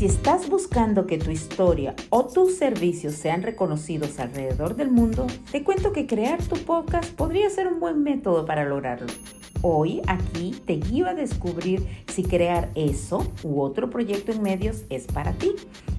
si 0.00 0.06
estás 0.06 0.48
buscando 0.48 1.06
que 1.06 1.18
tu 1.18 1.30
historia 1.30 1.94
o 2.08 2.24
tus 2.24 2.56
servicios 2.56 3.12
sean 3.16 3.42
reconocidos 3.42 4.18
alrededor 4.18 4.74
del 4.74 4.90
mundo, 4.90 5.26
te 5.52 5.62
cuento 5.62 5.92
que 5.92 6.06
crear 6.06 6.42
tu 6.42 6.56
podcast 6.56 7.12
podría 7.12 7.50
ser 7.50 7.66
un 7.66 7.80
buen 7.80 8.02
método 8.02 8.46
para 8.46 8.64
lograrlo. 8.64 9.08
Hoy 9.60 10.00
aquí 10.06 10.58
te 10.64 10.76
guío 10.76 11.06
a 11.06 11.12
descubrir 11.12 11.86
si 12.08 12.22
crear 12.22 12.70
eso 12.76 13.30
u 13.42 13.60
otro 13.60 13.90
proyecto 13.90 14.32
en 14.32 14.40
medios 14.40 14.84
es 14.88 15.04
para 15.04 15.34
ti 15.34 15.52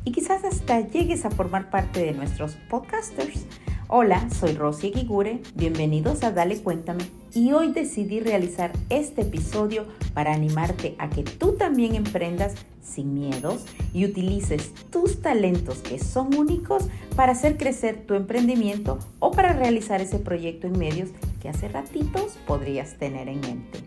y 0.04 0.11
quizás 0.11 0.45
hasta 0.45 0.79
llegues 0.79 1.23
a 1.23 1.29
formar 1.29 1.70
parte 1.70 2.04
de 2.04 2.13
nuestros 2.13 2.55
podcasters. 2.71 3.45
Hola, 3.94 4.30
soy 4.30 4.54
Rosy 4.54 4.88
Eguigure, 4.88 5.42
bienvenidos 5.54 6.23
a 6.23 6.32
Dale 6.32 6.62
Cuéntame 6.62 7.04
y 7.34 7.52
hoy 7.52 7.73
decidí 7.73 8.21
realizar 8.21 8.71
este 8.88 9.23
episodio 9.23 9.86
para 10.14 10.34
animarte 10.34 10.95
a 10.98 11.09
que 11.09 11.23
tú 11.23 11.58
también 11.58 11.96
emprendas 11.96 12.55
sin 12.82 13.13
miedos 13.13 13.66
y 13.94 14.05
utilices 14.05 14.73
tus 14.91 15.22
talentos 15.22 15.80
que 15.80 15.99
son 15.99 16.34
únicos 16.35 16.85
para 17.18 17.34
hacer 17.34 17.58
crecer 17.58 18.05
tu 18.08 18.13
emprendimiento 18.13 18.98
o 19.20 19.32
para 19.32 19.52
realizar 19.52 19.99
ese 19.99 20.20
proyecto 20.20 20.68
en 20.68 20.80
medios 20.80 21.10
que 21.41 21.49
hace 21.49 21.68
ratitos 21.68 22.38
podrías 22.48 22.98
tener 22.98 23.27
en 23.27 23.41
mente. 23.41 23.80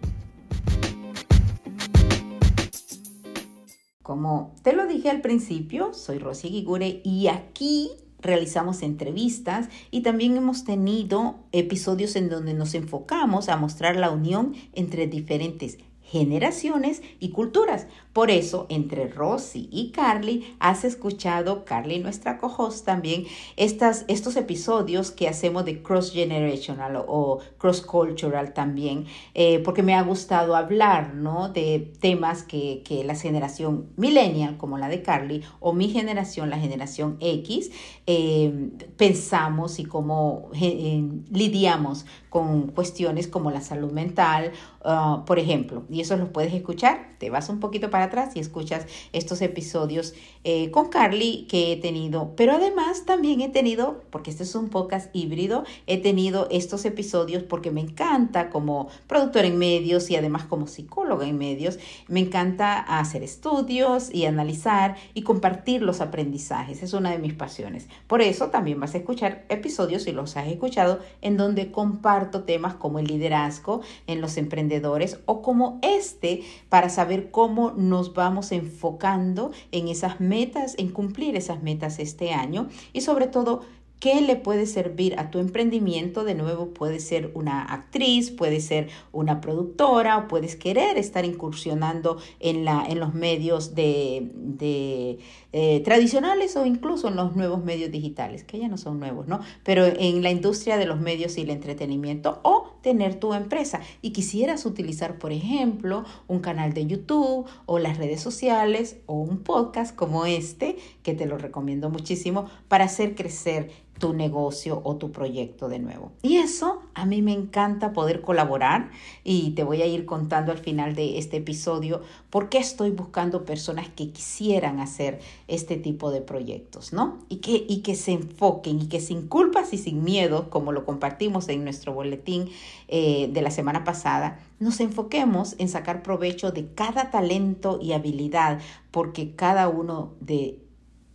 Como 4.02 4.54
te 4.62 4.74
lo 4.74 4.86
dije 4.86 5.08
al 5.08 5.22
principio, 5.22 5.94
soy 5.94 6.18
Rosy 6.18 6.48
Eguigure 6.48 7.00
y 7.02 7.28
aquí 7.28 8.03
realizamos 8.24 8.82
entrevistas 8.82 9.68
y 9.90 10.02
también 10.02 10.36
hemos 10.36 10.64
tenido 10.64 11.36
episodios 11.52 12.16
en 12.16 12.28
donde 12.28 12.54
nos 12.54 12.74
enfocamos 12.74 13.48
a 13.48 13.56
mostrar 13.56 13.96
la 13.96 14.10
unión 14.10 14.54
entre 14.72 15.06
diferentes 15.06 15.78
generaciones 16.14 17.02
y 17.18 17.30
culturas. 17.30 17.88
Por 18.12 18.30
eso, 18.30 18.66
entre 18.68 19.08
Rosy 19.08 19.68
y 19.72 19.90
Carly, 19.90 20.54
has 20.60 20.84
escuchado, 20.84 21.64
Carly, 21.64 21.98
nuestra 21.98 22.38
co-host 22.38 22.86
también, 22.86 23.24
estas, 23.56 24.04
estos 24.06 24.36
episodios 24.36 25.10
que 25.10 25.26
hacemos 25.26 25.64
de 25.64 25.82
cross 25.82 26.12
generational 26.12 27.04
o 27.08 27.40
cross 27.58 27.80
cultural 27.80 28.52
también, 28.52 29.06
eh, 29.34 29.58
porque 29.64 29.82
me 29.82 29.94
ha 29.94 30.02
gustado 30.02 30.54
hablar, 30.54 31.14
¿no? 31.14 31.48
De 31.48 31.92
temas 32.00 32.44
que, 32.44 32.82
que 32.84 33.02
la 33.02 33.16
generación 33.16 33.88
millennial, 33.96 34.56
como 34.56 34.78
la 34.78 34.88
de 34.88 35.02
Carly, 35.02 35.42
o 35.58 35.72
mi 35.72 35.88
generación, 35.88 36.48
la 36.48 36.60
generación 36.60 37.16
X, 37.18 37.72
eh, 38.06 38.70
pensamos 38.96 39.80
y 39.80 39.84
cómo 39.86 40.50
eh, 40.54 41.02
lidiamos 41.32 42.06
con 42.34 42.68
cuestiones 42.72 43.28
como 43.28 43.50
la 43.50 43.60
salud 43.60 43.92
mental, 43.92 44.50
uh, 44.84 45.24
por 45.24 45.38
ejemplo, 45.38 45.84
y 45.88 46.00
eso 46.04 46.16
lo 46.16 46.32
puedes 46.32 46.52
escuchar, 46.52 47.08
te 47.18 47.30
vas 47.30 47.48
un 47.48 47.60
poquito 47.60 47.90
para 47.90 48.04
atrás 48.04 48.36
y 48.36 48.40
escuchas 48.40 48.86
estos 49.12 49.40
episodios 49.42 50.14
eh, 50.44 50.70
con 50.70 50.88
Carly 50.88 51.46
que 51.48 51.72
he 51.72 51.76
tenido, 51.76 52.32
pero 52.36 52.52
además 52.52 53.04
también 53.06 53.40
he 53.40 53.48
tenido, 53.48 54.02
porque 54.10 54.30
este 54.30 54.42
es 54.42 54.54
un 54.54 54.68
podcast 54.68 55.14
híbrido, 55.14 55.64
he 55.86 55.98
tenido 55.98 56.46
estos 56.50 56.84
episodios 56.84 57.42
porque 57.42 57.70
me 57.70 57.80
encanta 57.80 58.50
como 58.50 58.88
productora 59.06 59.48
en 59.48 59.58
medios 59.58 60.10
y 60.10 60.16
además 60.16 60.44
como 60.44 60.66
psicóloga 60.66 61.26
en 61.26 61.38
medios, 61.38 61.78
me 62.08 62.20
encanta 62.20 62.78
hacer 62.78 63.22
estudios 63.22 64.14
y 64.14 64.26
analizar 64.26 64.96
y 65.14 65.22
compartir 65.22 65.82
los 65.82 66.00
aprendizajes, 66.00 66.82
es 66.82 66.92
una 66.92 67.10
de 67.10 67.18
mis 67.18 67.34
pasiones. 67.34 67.88
Por 68.06 68.20
eso 68.20 68.48
también 68.48 68.78
vas 68.78 68.94
a 68.94 68.98
escuchar 68.98 69.44
episodios, 69.48 70.02
si 70.02 70.12
los 70.12 70.36
has 70.36 70.48
escuchado, 70.48 71.00
en 71.22 71.36
donde 71.36 71.72
comparto 71.72 72.44
temas 72.44 72.74
como 72.74 72.98
el 72.98 73.06
liderazgo 73.06 73.80
en 74.06 74.20
los 74.20 74.36
emprendedores 74.36 75.18
o 75.26 75.40
como 75.40 75.78
este 75.96 76.42
para 76.68 76.88
saber 76.88 77.30
cómo 77.30 77.72
nos 77.72 78.14
vamos 78.14 78.52
enfocando 78.52 79.52
en 79.72 79.88
esas 79.88 80.20
metas, 80.20 80.74
en 80.78 80.90
cumplir 80.90 81.36
esas 81.36 81.62
metas 81.62 81.98
este 81.98 82.32
año 82.32 82.68
y 82.92 83.00
sobre 83.00 83.26
todo 83.26 83.62
¿Qué 84.04 84.20
le 84.20 84.36
puede 84.36 84.66
servir 84.66 85.18
a 85.18 85.30
tu 85.30 85.38
emprendimiento? 85.38 86.24
De 86.24 86.34
nuevo, 86.34 86.74
puede 86.74 87.00
ser 87.00 87.30
una 87.32 87.62
actriz, 87.62 88.30
puede 88.30 88.60
ser 88.60 88.90
una 89.12 89.40
productora 89.40 90.18
o 90.18 90.28
puedes 90.28 90.56
querer 90.56 90.98
estar 90.98 91.24
incursionando 91.24 92.18
en, 92.38 92.66
la, 92.66 92.84
en 92.86 93.00
los 93.00 93.14
medios 93.14 93.74
de, 93.74 95.18
eh, 95.52 95.80
tradicionales 95.86 96.54
o 96.56 96.66
incluso 96.66 97.08
en 97.08 97.16
los 97.16 97.34
nuevos 97.34 97.64
medios 97.64 97.90
digitales, 97.90 98.44
que 98.44 98.58
ya 98.58 98.68
no 98.68 98.76
son 98.76 99.00
nuevos, 99.00 99.26
¿no? 99.26 99.40
Pero 99.62 99.86
en 99.86 100.22
la 100.22 100.30
industria 100.30 100.76
de 100.76 100.84
los 100.84 101.00
medios 101.00 101.38
y 101.38 101.40
el 101.40 101.48
entretenimiento 101.48 102.40
o 102.42 102.73
tener 102.84 103.18
tu 103.18 103.32
empresa 103.32 103.80
y 104.02 104.10
quisieras 104.10 104.66
utilizar, 104.66 105.18
por 105.18 105.32
ejemplo, 105.32 106.04
un 106.28 106.40
canal 106.40 106.74
de 106.74 106.86
YouTube 106.86 107.46
o 107.64 107.78
las 107.78 107.96
redes 107.96 108.20
sociales 108.20 108.98
o 109.06 109.14
un 109.14 109.38
podcast 109.38 109.96
como 109.96 110.26
este, 110.26 110.76
que 111.02 111.14
te 111.14 111.24
lo 111.24 111.38
recomiendo 111.38 111.88
muchísimo, 111.88 112.44
para 112.68 112.84
hacer 112.84 113.14
crecer 113.14 113.70
tu 113.98 114.12
negocio 114.12 114.80
o 114.84 114.96
tu 114.96 115.12
proyecto 115.12 115.68
de 115.68 115.78
nuevo. 115.78 116.12
Y 116.22 116.36
eso 116.36 116.82
a 116.94 117.06
mí 117.06 117.22
me 117.22 117.32
encanta 117.32 117.92
poder 117.92 118.20
colaborar 118.22 118.90
y 119.22 119.50
te 119.50 119.62
voy 119.62 119.82
a 119.82 119.86
ir 119.86 120.04
contando 120.04 120.52
al 120.52 120.58
final 120.58 120.94
de 120.94 121.18
este 121.18 121.38
episodio 121.38 122.02
por 122.30 122.48
qué 122.48 122.58
estoy 122.58 122.90
buscando 122.90 123.44
personas 123.44 123.88
que 123.88 124.10
quisieran 124.10 124.80
hacer 124.80 125.20
este 125.46 125.76
tipo 125.76 126.10
de 126.10 126.20
proyectos, 126.20 126.92
¿no? 126.92 127.20
Y 127.28 127.36
que, 127.36 127.64
y 127.68 127.82
que 127.82 127.94
se 127.94 128.12
enfoquen 128.12 128.82
y 128.82 128.86
que 128.88 129.00
sin 129.00 129.28
culpas 129.28 129.72
y 129.72 129.78
sin 129.78 130.02
miedo, 130.02 130.50
como 130.50 130.72
lo 130.72 130.84
compartimos 130.84 131.48
en 131.48 131.62
nuestro 131.62 131.92
boletín 131.94 132.50
eh, 132.88 133.28
de 133.32 133.42
la 133.42 133.50
semana 133.50 133.84
pasada, 133.84 134.38
nos 134.58 134.80
enfoquemos 134.80 135.56
en 135.58 135.68
sacar 135.68 136.02
provecho 136.02 136.52
de 136.52 136.66
cada 136.74 137.10
talento 137.10 137.78
y 137.80 137.92
habilidad, 137.92 138.60
porque 138.90 139.34
cada 139.34 139.68
uno 139.68 140.12
de 140.20 140.63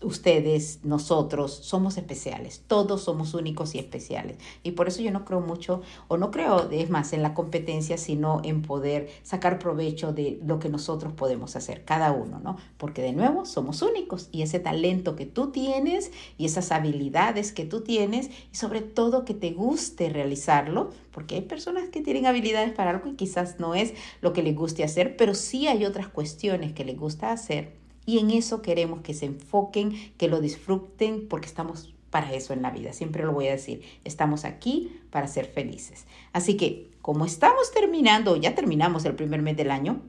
ustedes, 0.02 0.80
nosotros, 0.84 1.54
somos 1.54 1.98
especiales, 1.98 2.64
todos 2.68 3.04
somos 3.04 3.34
únicos 3.34 3.76
y 3.76 3.80
especiales. 3.80 4.38
Y 4.64 4.72
por 4.72 4.88
eso 4.88 5.02
yo 5.02 5.12
no 5.12 5.26
creo 5.26 5.42
mucho, 5.42 5.82
o 6.08 6.18
no 6.18 6.32
creo, 6.32 6.70
es 6.70 6.90
más, 6.90 7.12
en 7.12 7.22
la 7.22 7.34
competencia, 7.34 7.98
sino 7.98 8.42
en 8.44 8.62
poder 8.62 9.10
sacar 9.24 9.60
provecho 9.60 10.14
de 10.14 10.40
lo 10.46 10.60
que 10.60 10.70
nosotros 10.70 11.14
podemos 11.14 11.56
hacer, 11.56 11.84
cada 11.84 12.12
uno, 12.12 12.40
¿no? 12.40 12.58
Porque 12.78 13.02
de 13.02 13.12
nuevo, 13.12 13.46
somos 13.46 13.82
únicos 13.82 14.30
y 14.32 14.42
ese 14.42 14.60
talento 14.60 15.16
que 15.16 15.26
tú 15.26 15.52
tienes 15.52 16.12
y 16.38 16.46
esas 16.46 16.72
habilidades 16.72 17.52
que 17.52 17.66
tú 17.66 17.82
tienes, 17.82 18.30
y 18.52 18.56
sobre 18.56 18.82
todo 18.82 19.26
que 19.26 19.34
te 19.34 19.52
guste 19.52 20.10
realizarlo, 20.10 20.92
porque 21.12 21.36
hay 21.36 21.42
personas 21.42 21.90
que 21.90 22.02
tienen 22.02 22.26
habilidades 22.26 22.72
para 22.72 22.92
algo 22.92 23.10
y 23.10 23.16
quizás 23.16 23.60
no 23.60 23.76
es 23.76 23.94
lo 24.22 24.32
que 24.32 24.44
les 24.44 24.56
guste 24.56 24.84
hacer, 24.84 25.18
pero 25.18 25.34
sí 25.34 25.68
hay 25.68 25.86
otras 25.86 26.08
cuestiones 26.08 26.72
que 26.74 26.86
les 26.86 26.98
gusta 26.98 27.32
hacer 27.32 27.80
y 28.10 28.18
en 28.18 28.32
eso 28.32 28.64
queremos 28.64 29.02
que 29.02 29.14
se 29.14 29.28
enfoquen, 29.28 29.94
que 30.18 30.28
lo 30.28 30.42
disfruten, 30.42 31.28
porque 31.28 31.46
estamos 31.46 31.94
para 32.10 32.34
eso 32.34 32.54
en 32.54 32.64
la 32.64 32.72
vida. 32.72 32.92
Siempre 32.92 33.24
lo 33.24 33.34
voy 33.34 33.48
a 33.48 33.52
decir, 33.52 33.84
estamos 34.04 34.46
aquí 34.46 35.00
para 35.12 35.28
ser 35.28 35.46
felices. 35.46 36.08
Así 36.34 36.58
que, 36.58 36.90
como 37.04 37.24
estamos 37.24 37.72
terminando, 37.72 38.36
ya 38.36 38.56
terminamos 38.56 39.06
el 39.06 39.14
primer 39.14 39.44
mes 39.44 39.58
del 39.58 39.70
año, 39.70 40.02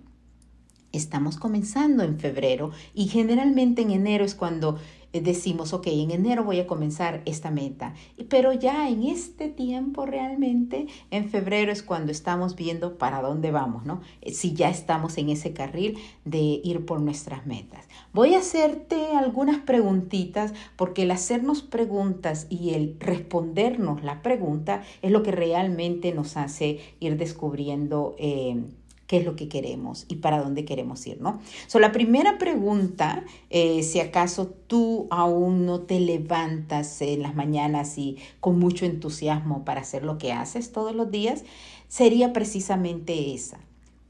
estamos 0.93 1.37
comenzando 1.37 2.03
en 2.03 2.19
febrero 2.19 2.71
y 2.95 3.09
generalmente 3.09 3.83
en 3.83 3.91
enero 3.91 4.25
es 4.25 4.35
cuando 4.35 4.79
decimos, 5.13 5.73
ok, 5.73 5.89
en 5.89 6.13
enero 6.13 6.45
voy 6.45 6.61
a 6.61 6.67
comenzar 6.67 7.23
esta 7.25 7.51
meta. 7.51 7.95
Pero 8.29 8.53
ya 8.53 8.89
en 8.89 9.05
este 9.05 9.49
tiempo 9.49 10.07
realmente, 10.07 10.87
en 11.11 11.29
febrero 11.29 11.73
es 11.73 11.83
cuando 11.83 12.13
estamos 12.13 12.55
viendo 12.55 12.99
para 12.99 13.21
dónde 13.21 13.51
vamos, 13.51 13.85
¿no? 13.85 14.01
Eh, 14.21 14.33
si 14.33 14.55
ya 14.55 14.71
estamos 14.71 15.19
en 15.19 15.31
ese 15.31 15.53
carril 15.53 15.99
de 16.25 16.61
ir 16.63 16.87
por 16.87 17.01
nuestras 17.01 17.47
metas. 17.47 17.89
Voy 18.13 18.35
a 18.35 18.39
hacerte 18.39 19.17
algunas 19.17 19.59
preguntitas 19.59 20.55
porque 20.77 21.03
el 21.03 21.11
hacernos 21.11 21.63
preguntas 21.63 22.47
y 22.49 22.75
el 22.75 22.97
respondernos 23.01 24.03
la 24.03 24.23
pregunta 24.23 24.83
es 25.03 25.11
lo 25.11 25.23
que 25.23 25.33
realmente 25.33 26.13
nos 26.13 26.37
hace 26.37 26.79
ir 27.01 27.17
descubriendo. 27.17 28.15
Eh, 28.19 28.65
qué 29.11 29.17
es 29.17 29.25
lo 29.25 29.35
que 29.35 29.49
queremos 29.49 30.07
y 30.09 30.17
para 30.17 30.41
dónde 30.41 30.65
queremos 30.65 31.05
ir, 31.05 31.21
¿no? 31.21 31.41
So, 31.67 31.81
la 31.81 31.91
primera 31.91 32.39
pregunta, 32.39 33.25
eh, 33.51 33.83
si 33.83 33.99
acaso 33.99 34.47
tú 34.69 35.09
aún 35.11 35.67
no 35.67 35.81
te 35.81 35.99
levantas 35.99 37.03
en 37.03 37.23
las 37.23 37.35
mañanas 37.35 37.99
y 37.99 38.19
con 38.39 38.61
mucho 38.61 38.87
entusiasmo 38.87 39.65
para 39.65 39.81
hacer 39.81 40.05
lo 40.05 40.17
que 40.17 40.31
haces 40.33 40.71
todos 40.71 40.95
los 40.95 41.11
días, 41.11 41.43
sería 41.89 42.33
precisamente 42.33 43.35
esa. 43.35 43.59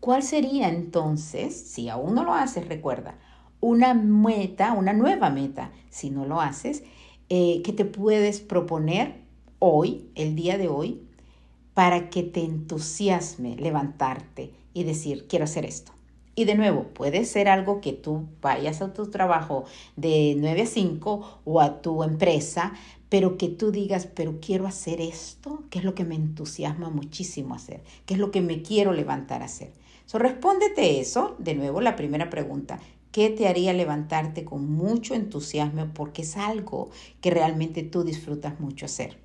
¿Cuál 0.01 0.23
sería 0.23 0.69
entonces, 0.69 1.59
si 1.59 1.89
aún 1.89 2.15
no 2.15 2.23
lo 2.23 2.35
haces, 2.35 2.69
recuerda, 2.69 3.17
una 3.61 3.95
meta, 3.95 4.75
una 4.75 4.93
nueva 4.93 5.31
meta, 5.31 5.73
si 5.89 6.11
no 6.11 6.27
lo 6.27 6.43
haces, 6.43 6.83
eh, 7.31 7.63
que 7.63 7.73
te 7.73 7.87
puedes 7.87 8.41
proponer 8.41 9.23
hoy, 9.61 10.11
el 10.15 10.37
día 10.37 10.59
de 10.59 10.69
hoy, 10.69 11.01
para 11.73 12.11
que 12.11 12.23
te 12.23 12.45
entusiasme 12.45 13.57
levantarte 13.57 14.60
y 14.75 14.85
decir, 14.85 15.27
quiero 15.29 15.45
hacer 15.45 15.65
esto. 15.65 15.93
Y 16.35 16.45
de 16.45 16.55
nuevo, 16.55 16.85
puede 16.95 17.25
ser 17.25 17.49
algo 17.49 17.81
que 17.81 17.93
tú 17.93 18.27
vayas 18.41 18.81
a 18.83 18.93
tu 18.93 19.11
trabajo 19.11 19.65
de 19.97 20.35
9 20.39 20.63
a 20.63 20.67
5 20.67 21.41
o 21.45 21.61
a 21.61 21.83
tu 21.83 22.03
empresa, 22.03 22.73
pero 23.09 23.37
que 23.37 23.49
tú 23.49 23.73
digas, 23.73 24.07
pero 24.15 24.39
quiero 24.41 24.67
hacer 24.67 25.01
esto, 25.01 25.65
que 25.71 25.81
es 25.81 25.85
lo 25.85 25.95
que 25.95 26.05
me 26.05 26.15
entusiasma 26.15 26.89
muchísimo 26.89 27.55
hacer, 27.55 27.83
que 28.07 28.15
es 28.15 28.21
lo 28.21 28.31
que 28.31 28.41
me 28.41 28.63
quiero 28.63 28.93
levantar 28.93 29.43
a 29.43 29.47
hacer. 29.47 29.73
So, 30.07 30.19
respóndete 30.19 31.01
eso, 31.01 31.37
de 31.39 31.55
nuevo, 31.55 31.81
la 31.81 31.97
primera 31.97 32.31
pregunta, 32.31 32.81
¿Qué 33.13 33.29
te 33.29 33.49
haría 33.49 33.73
levantarte 33.73 34.45
con 34.45 34.71
mucho 34.71 35.15
entusiasmo 35.15 35.93
porque 35.93 36.23
es 36.23 36.37
algo 36.37 36.91
que 37.21 37.31
realmente 37.31 37.83
tú 37.83 38.05
disfrutas 38.05 38.61
mucho 38.61 38.87
hacer? 38.87 39.19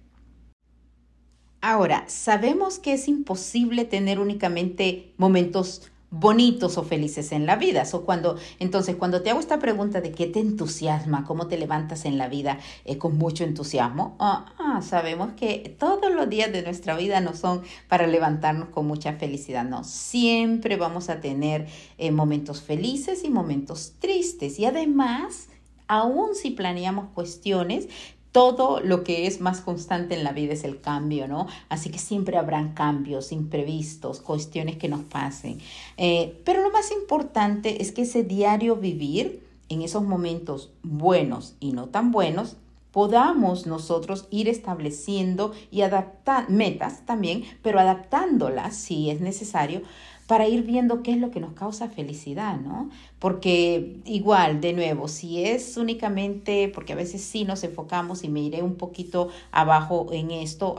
Ahora, 1.67 2.03
sabemos 2.05 2.77
que 2.77 2.93
es 2.93 3.07
imposible 3.07 3.85
tener 3.85 4.19
únicamente 4.19 5.13
momentos 5.17 5.91
bonitos 6.11 6.77
o 6.77 6.83
felices 6.83 7.31
en 7.31 7.47
la 7.47 7.55
vida. 7.55 7.85
cuando, 8.05 8.37
entonces, 8.59 8.95
cuando 8.97 9.23
te 9.23 9.31
hago 9.31 9.39
esta 9.39 9.57
pregunta 9.57 9.99
de 9.99 10.11
qué 10.11 10.27
te 10.27 10.41
entusiasma, 10.41 11.23
cómo 11.25 11.47
te 11.47 11.57
levantas 11.57 12.05
en 12.05 12.19
la 12.19 12.27
vida 12.27 12.59
eh, 12.85 12.99
con 12.99 13.17
mucho 13.17 13.43
entusiasmo, 13.43 14.15
ah, 14.19 14.53
ah, 14.59 14.83
sabemos 14.83 15.31
que 15.33 15.75
todos 15.79 16.13
los 16.13 16.29
días 16.29 16.51
de 16.51 16.61
nuestra 16.61 16.95
vida 16.95 17.19
no 17.19 17.33
son 17.33 17.63
para 17.89 18.05
levantarnos 18.05 18.69
con 18.69 18.85
mucha 18.85 19.13
felicidad, 19.13 19.65
no. 19.65 19.83
Siempre 19.83 20.75
vamos 20.75 21.09
a 21.09 21.19
tener 21.19 21.65
eh, 21.97 22.11
momentos 22.11 22.61
felices 22.61 23.23
y 23.23 23.31
momentos 23.31 23.93
tristes. 23.99 24.59
Y 24.59 24.65
además, 24.65 25.47
aún 25.87 26.35
si 26.35 26.51
planeamos 26.51 27.09
cuestiones, 27.15 27.87
todo 28.35 28.81
lo 28.81 29.05
que 29.05 29.27
es 29.27 29.39
más 29.39 29.61
constante 29.61 30.13
en 30.13 30.25
la 30.25 30.33
vida 30.33 30.51
es 30.51 30.65
el 30.65 30.81
cambio, 30.81 31.25
¿no? 31.25 31.47
Así 31.69 31.89
que 31.89 31.99
siempre 31.99 32.35
habrán 32.35 32.73
cambios 32.73 33.31
imprevistos, 33.31 34.19
cuestiones 34.19 34.75
que 34.75 34.89
nos 34.89 35.03
pasen. 35.03 35.59
Eh, 35.95 36.41
pero 36.43 36.61
lo 36.61 36.69
más 36.69 36.91
importante 36.91 37.81
es 37.81 37.93
que 37.93 38.01
ese 38.01 38.23
diario 38.23 38.75
vivir 38.75 39.41
en 39.69 39.83
esos 39.83 40.03
momentos 40.03 40.69
buenos 40.83 41.55
y 41.61 41.71
no 41.71 41.85
tan 41.85 42.11
buenos, 42.11 42.57
podamos 42.91 43.67
nosotros 43.67 44.27
ir 44.31 44.49
estableciendo 44.49 45.53
y 45.71 45.83
adaptar 45.83 46.49
metas 46.49 47.05
también, 47.05 47.45
pero 47.61 47.79
adaptándolas 47.79 48.75
si 48.75 49.11
es 49.11 49.21
necesario 49.21 49.81
para 50.27 50.47
ir 50.47 50.63
viendo 50.63 51.03
qué 51.03 51.11
es 51.11 51.17
lo 51.17 51.29
que 51.29 51.39
nos 51.39 51.53
causa 51.53 51.87
felicidad, 51.87 52.59
¿no? 52.59 52.89
Porque 53.19 54.01
igual, 54.05 54.59
de 54.59 54.73
nuevo, 54.73 55.07
si 55.07 55.43
es 55.43 55.77
únicamente, 55.77 56.71
porque 56.73 56.93
a 56.93 56.95
veces 56.95 57.21
sí 57.21 57.43
nos 57.43 57.63
enfocamos 57.63 58.23
y 58.23 58.29
me 58.29 58.41
iré 58.41 58.63
un 58.63 58.75
poquito 58.75 59.29
abajo 59.51 60.07
en 60.11 60.31
esto, 60.31 60.75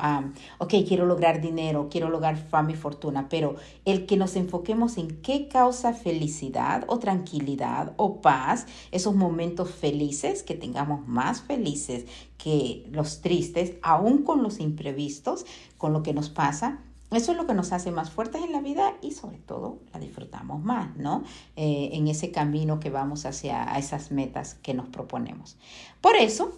ok, 0.58 0.75
quiero 0.87 1.06
lograr 1.06 1.40
dinero, 1.40 1.88
quiero 1.90 2.10
lograr 2.10 2.37
fama 2.37 2.72
y 2.72 2.75
fortuna, 2.75 3.28
pero 3.28 3.54
el 3.84 4.06
que 4.06 4.16
nos 4.16 4.34
enfoquemos 4.34 4.98
en 4.98 5.20
qué 5.22 5.48
causa 5.48 5.93
felicidad 5.93 6.84
o 6.88 6.98
tranquilidad 6.98 7.93
o 7.96 8.20
paz, 8.20 8.66
esos 8.90 9.14
momentos 9.14 9.70
felices, 9.70 10.43
que 10.43 10.54
tengamos 10.54 11.06
más 11.06 11.43
felices 11.43 12.06
que 12.37 12.87
los 12.90 13.20
tristes, 13.20 13.75
aún 13.82 14.25
con 14.25 14.43
los 14.43 14.60
imprevistos, 14.60 15.46
con 15.78 15.93
lo 15.93 16.02
que 16.02 16.12
nos 16.12 16.31
pasa, 16.31 16.81
eso 17.12 17.32
es 17.32 17.38
lo 17.38 17.47
que 17.47 17.55
nos 17.55 17.73
hace 17.73 17.93
más 17.93 18.11
fuertes 18.11 18.43
en 18.43 18.53
la 18.53 18.61
vida 18.61 18.94
y 19.00 19.12
sobre 19.12 19.38
todo 19.38 19.79
la 19.93 20.00
disfrutamos 20.00 20.62
más, 20.62 20.97
¿no? 20.97 21.23
Eh, 21.55 21.91
en 21.93 22.08
ese 22.08 22.32
camino 22.32 22.81
que 22.81 22.91
vamos 22.91 23.26
hacia 23.26 23.64
esas 23.79 24.11
metas 24.11 24.55
que 24.55 24.75
nos 24.75 24.88
proponemos. 24.88 25.56
Por 26.00 26.17
eso, 26.17 26.53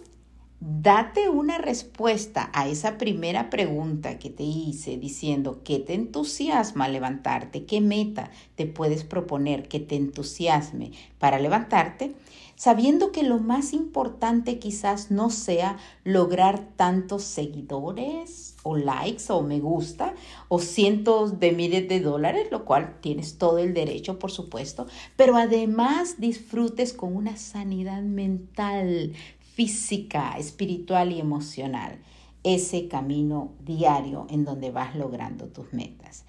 date 0.59 1.29
una 1.29 1.57
respuesta 1.59 2.49
a 2.53 2.67
esa 2.67 2.97
primera 2.97 3.49
pregunta 3.49 4.17
que 4.17 4.29
te 4.31 4.43
hice 4.43 4.97
diciendo 4.97 5.61
qué 5.63 5.79
te 5.79 5.93
entusiasma 5.93 6.89
levantarte, 6.89 7.65
qué 7.65 7.79
meta 7.79 8.31
te 8.55 8.65
puedes 8.65 9.03
proponer 9.03 9.67
que 9.67 9.79
te 9.79 9.95
entusiasme 9.95 10.91
para 11.19 11.39
levantarte 11.39 12.15
sabiendo 12.59 13.13
que 13.13 13.23
lo 13.23 13.39
más 13.39 13.71
importante 13.71 14.59
quizás 14.59 15.11
no 15.11 15.29
sea 15.29 15.77
lograr 16.03 16.59
tantos 16.75 17.23
seguidores 17.23 18.55
o 18.63 18.75
likes 18.75 19.23
o 19.29 19.41
me 19.41 19.61
gusta 19.61 20.13
o 20.49 20.59
cientos 20.59 21.39
de 21.39 21.53
miles 21.53 21.87
de 21.87 22.01
dólares, 22.01 22.49
lo 22.51 22.65
cual 22.65 22.97
tienes 22.99 23.37
todo 23.37 23.59
el 23.59 23.73
derecho, 23.73 24.19
por 24.19 24.31
supuesto, 24.31 24.87
pero 25.15 25.37
además 25.37 26.19
disfrutes 26.19 26.91
con 26.91 27.15
una 27.15 27.37
sanidad 27.37 28.01
mental, 28.01 29.13
física, 29.53 30.37
espiritual 30.37 31.13
y 31.13 31.21
emocional 31.21 31.97
ese 32.43 32.89
camino 32.89 33.53
diario 33.63 34.27
en 34.29 34.43
donde 34.43 34.71
vas 34.71 34.97
logrando 34.97 35.45
tus 35.45 35.71
metas. 35.71 36.25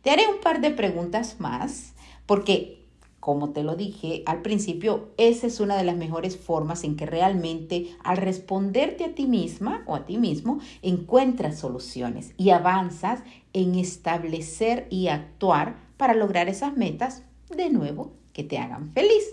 Te 0.00 0.10
haré 0.10 0.28
un 0.28 0.40
par 0.40 0.62
de 0.62 0.70
preguntas 0.70 1.40
más 1.40 1.92
porque 2.24 2.83
como 3.24 3.52
te 3.52 3.62
lo 3.64 3.74
dije 3.74 4.22
al 4.26 4.42
principio, 4.42 5.08
esa 5.16 5.46
es 5.46 5.58
una 5.58 5.78
de 5.78 5.84
las 5.84 5.96
mejores 5.96 6.36
formas 6.36 6.84
en 6.84 6.94
que 6.94 7.06
realmente 7.06 7.96
al 8.04 8.18
responderte 8.18 9.02
a 9.02 9.14
ti 9.14 9.24
misma 9.26 9.82
o 9.86 9.94
a 9.94 10.04
ti 10.04 10.18
mismo, 10.18 10.60
encuentras 10.82 11.58
soluciones 11.58 12.34
y 12.36 12.50
avanzas 12.50 13.22
en 13.54 13.76
establecer 13.76 14.86
y 14.90 15.08
actuar 15.08 15.78
para 15.96 16.12
lograr 16.12 16.50
esas 16.50 16.76
metas 16.76 17.22
de 17.48 17.70
nuevo 17.70 18.12
que 18.34 18.44
te 18.44 18.58
hagan 18.58 18.90
feliz. 18.92 19.24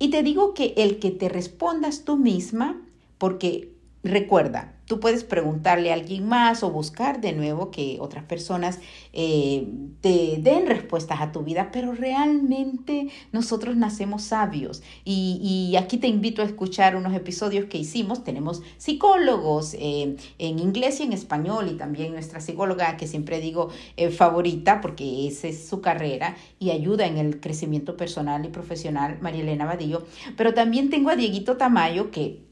Y 0.00 0.10
te 0.10 0.24
digo 0.24 0.52
que 0.52 0.74
el 0.76 0.98
que 0.98 1.12
te 1.12 1.28
respondas 1.28 2.04
tú 2.04 2.16
misma, 2.16 2.82
porque 3.18 3.75
recuerda, 4.06 4.76
Tú 4.86 5.00
puedes 5.00 5.24
preguntarle 5.24 5.90
a 5.90 5.94
alguien 5.94 6.28
más 6.28 6.62
o 6.62 6.70
buscar 6.70 7.20
de 7.20 7.32
nuevo 7.32 7.72
que 7.72 7.98
otras 8.00 8.22
personas 8.22 8.78
eh, 9.12 9.66
te 10.00 10.38
den 10.38 10.66
respuestas 10.66 11.20
a 11.20 11.32
tu 11.32 11.42
vida, 11.42 11.70
pero 11.72 11.92
realmente 11.92 13.08
nosotros 13.32 13.76
nacemos 13.76 14.22
sabios. 14.22 14.84
Y, 15.04 15.74
aquí 15.76 15.98
te 15.98 16.06
invito 16.06 16.40
a 16.40 16.44
escuchar 16.44 16.94
unos 16.94 17.14
episodios 17.14 17.66
que 17.66 17.78
hicimos. 17.78 18.22
Tenemos 18.22 18.62
psicólogos 18.78 19.74
eh, 19.74 20.16
en 20.38 20.58
inglés 20.60 21.00
y 21.00 21.02
en 21.02 21.12
español 21.12 21.68
y 21.68 21.76
también 21.76 22.12
nuestra 22.12 22.40
psicóloga 22.40 22.96
que 22.96 23.08
siempre 23.08 23.40
digo 23.40 23.70
eh, 23.96 24.10
favorita 24.10 24.80
porque 24.80 25.26
esa 25.26 25.48
es 25.48 25.66
su 25.68 25.80
carrera 25.80 26.36
y 26.60 26.70
ayuda 26.70 27.06
en 27.06 27.18
el 27.18 27.40
crecimiento 27.40 27.96
personal 27.96 28.44
y 28.44 28.48
profesional, 28.48 29.18
María 29.20 29.42
Elena 29.42 29.66
Vadillo. 29.66 30.06
Pero 30.36 30.54
también 30.54 30.90
tengo 30.90 31.10
a 31.10 31.16
Dieguito 31.16 31.56
Tamayo 31.56 32.12
que 32.12 32.45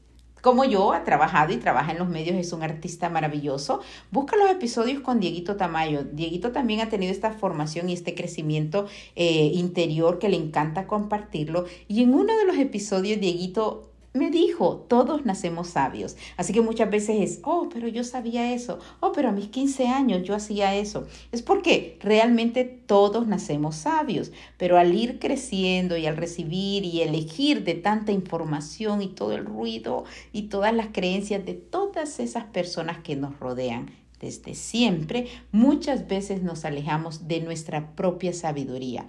como 0.45 0.63
yo, 0.63 0.93
ha 0.93 1.03
trabajado 1.03 1.53
y 1.53 1.57
trabaja 1.57 1.91
en 1.91 1.97
los 1.97 2.07
medios, 2.07 2.35
es 2.35 2.53
un 2.53 2.61
artista 2.61 3.09
maravilloso. 3.09 3.81
Busca 4.11 4.35
los 4.35 4.47
episodios 4.51 5.01
con 5.01 5.19
Dieguito 5.19 5.55
Tamayo. 5.55 6.03
Dieguito 6.03 6.51
también 6.51 6.81
ha 6.81 6.89
tenido 6.89 7.11
esta 7.11 7.31
formación 7.31 7.89
y 7.89 7.93
este 7.93 8.13
crecimiento 8.13 8.85
eh, 9.15 9.49
interior 9.55 10.19
que 10.19 10.29
le 10.29 10.37
encanta 10.37 10.85
compartirlo. 10.85 11.65
Y 11.87 12.03
en 12.03 12.13
uno 12.13 12.37
de 12.37 12.45
los 12.45 12.57
episodios, 12.57 13.19
Dieguito 13.19 13.89
me 14.15 14.31
dijo, 14.31 14.85
todos 14.87 15.25
nacemos 15.25 15.67
sabios. 15.67 16.15
Así 16.37 16.53
que 16.53 16.61
muchas 16.61 16.89
veces 16.89 17.17
es, 17.19 17.39
oh, 17.43 17.67
pero 17.71 17.89
yo 17.89 18.03
sabía 18.03 18.53
eso, 18.53 18.79
oh, 19.01 19.11
pero 19.11 19.29
a 19.29 19.31
mis 19.33 19.49
15 19.49 19.87
años 19.87 20.23
yo 20.23 20.33
hacía 20.33 20.73
eso. 20.73 21.05
Es 21.33 21.41
porque 21.41 21.99
realmente 22.01 22.63
todos 22.63 23.27
nacemos 23.27 23.75
sabios, 23.75 24.31
pero 24.57 24.77
al 24.77 24.95
ir 24.95 25.19
creciendo 25.19 25.97
y 25.97 26.05
al 26.05 26.15
recibir 26.15 26.85
y 26.85 27.01
elegir 27.01 27.65
de 27.65 27.73
tanta 27.73 28.13
información 28.13 29.01
y 29.01 29.09
todo 29.09 29.33
el 29.33 29.45
ruido 29.45 30.05
y 30.31 30.43
todas 30.43 30.73
las 30.73 30.87
creencias 30.87 31.45
de 31.45 31.53
todas 31.53 32.19
esas 32.19 32.45
personas 32.45 32.99
que 32.99 33.17
nos 33.17 33.37
rodean, 33.39 33.91
desde 34.21 34.55
siempre, 34.55 35.27
muchas 35.51 36.07
veces 36.07 36.41
nos 36.41 36.63
alejamos 36.63 37.27
de 37.27 37.41
nuestra 37.41 37.95
propia 37.95 38.31
sabiduría 38.31 39.07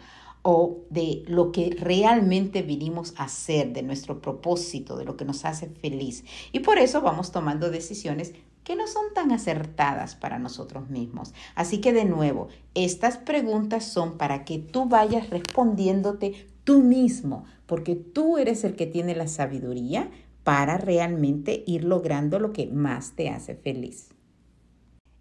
o 0.48 0.84
de 0.90 1.24
lo 1.26 1.50
que 1.50 1.76
realmente 1.76 2.62
vinimos 2.62 3.14
a 3.16 3.24
hacer, 3.24 3.72
de 3.72 3.82
nuestro 3.82 4.22
propósito, 4.22 4.96
de 4.96 5.04
lo 5.04 5.16
que 5.16 5.24
nos 5.24 5.44
hace 5.44 5.66
feliz. 5.66 6.22
Y 6.52 6.60
por 6.60 6.78
eso 6.78 7.00
vamos 7.00 7.32
tomando 7.32 7.68
decisiones 7.68 8.32
que 8.62 8.76
no 8.76 8.86
son 8.86 9.06
tan 9.12 9.32
acertadas 9.32 10.14
para 10.14 10.38
nosotros 10.38 10.88
mismos. 10.88 11.34
Así 11.56 11.80
que 11.80 11.92
de 11.92 12.04
nuevo, 12.04 12.46
estas 12.74 13.16
preguntas 13.16 13.86
son 13.86 14.18
para 14.18 14.44
que 14.44 14.60
tú 14.60 14.88
vayas 14.88 15.30
respondiéndote 15.30 16.46
tú 16.62 16.80
mismo, 16.80 17.44
porque 17.66 17.96
tú 17.96 18.38
eres 18.38 18.62
el 18.62 18.76
que 18.76 18.86
tiene 18.86 19.16
la 19.16 19.26
sabiduría 19.26 20.12
para 20.44 20.78
realmente 20.78 21.64
ir 21.66 21.82
logrando 21.82 22.38
lo 22.38 22.52
que 22.52 22.68
más 22.68 23.16
te 23.16 23.30
hace 23.30 23.56
feliz. 23.56 24.10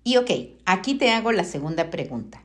Y 0.03 0.17
ok, 0.17 0.29
aquí 0.67 0.93
te 0.93 1.09
hago 1.09 1.31
la 1.31 1.45
segunda 1.45 1.89
pregunta. 1.89 2.44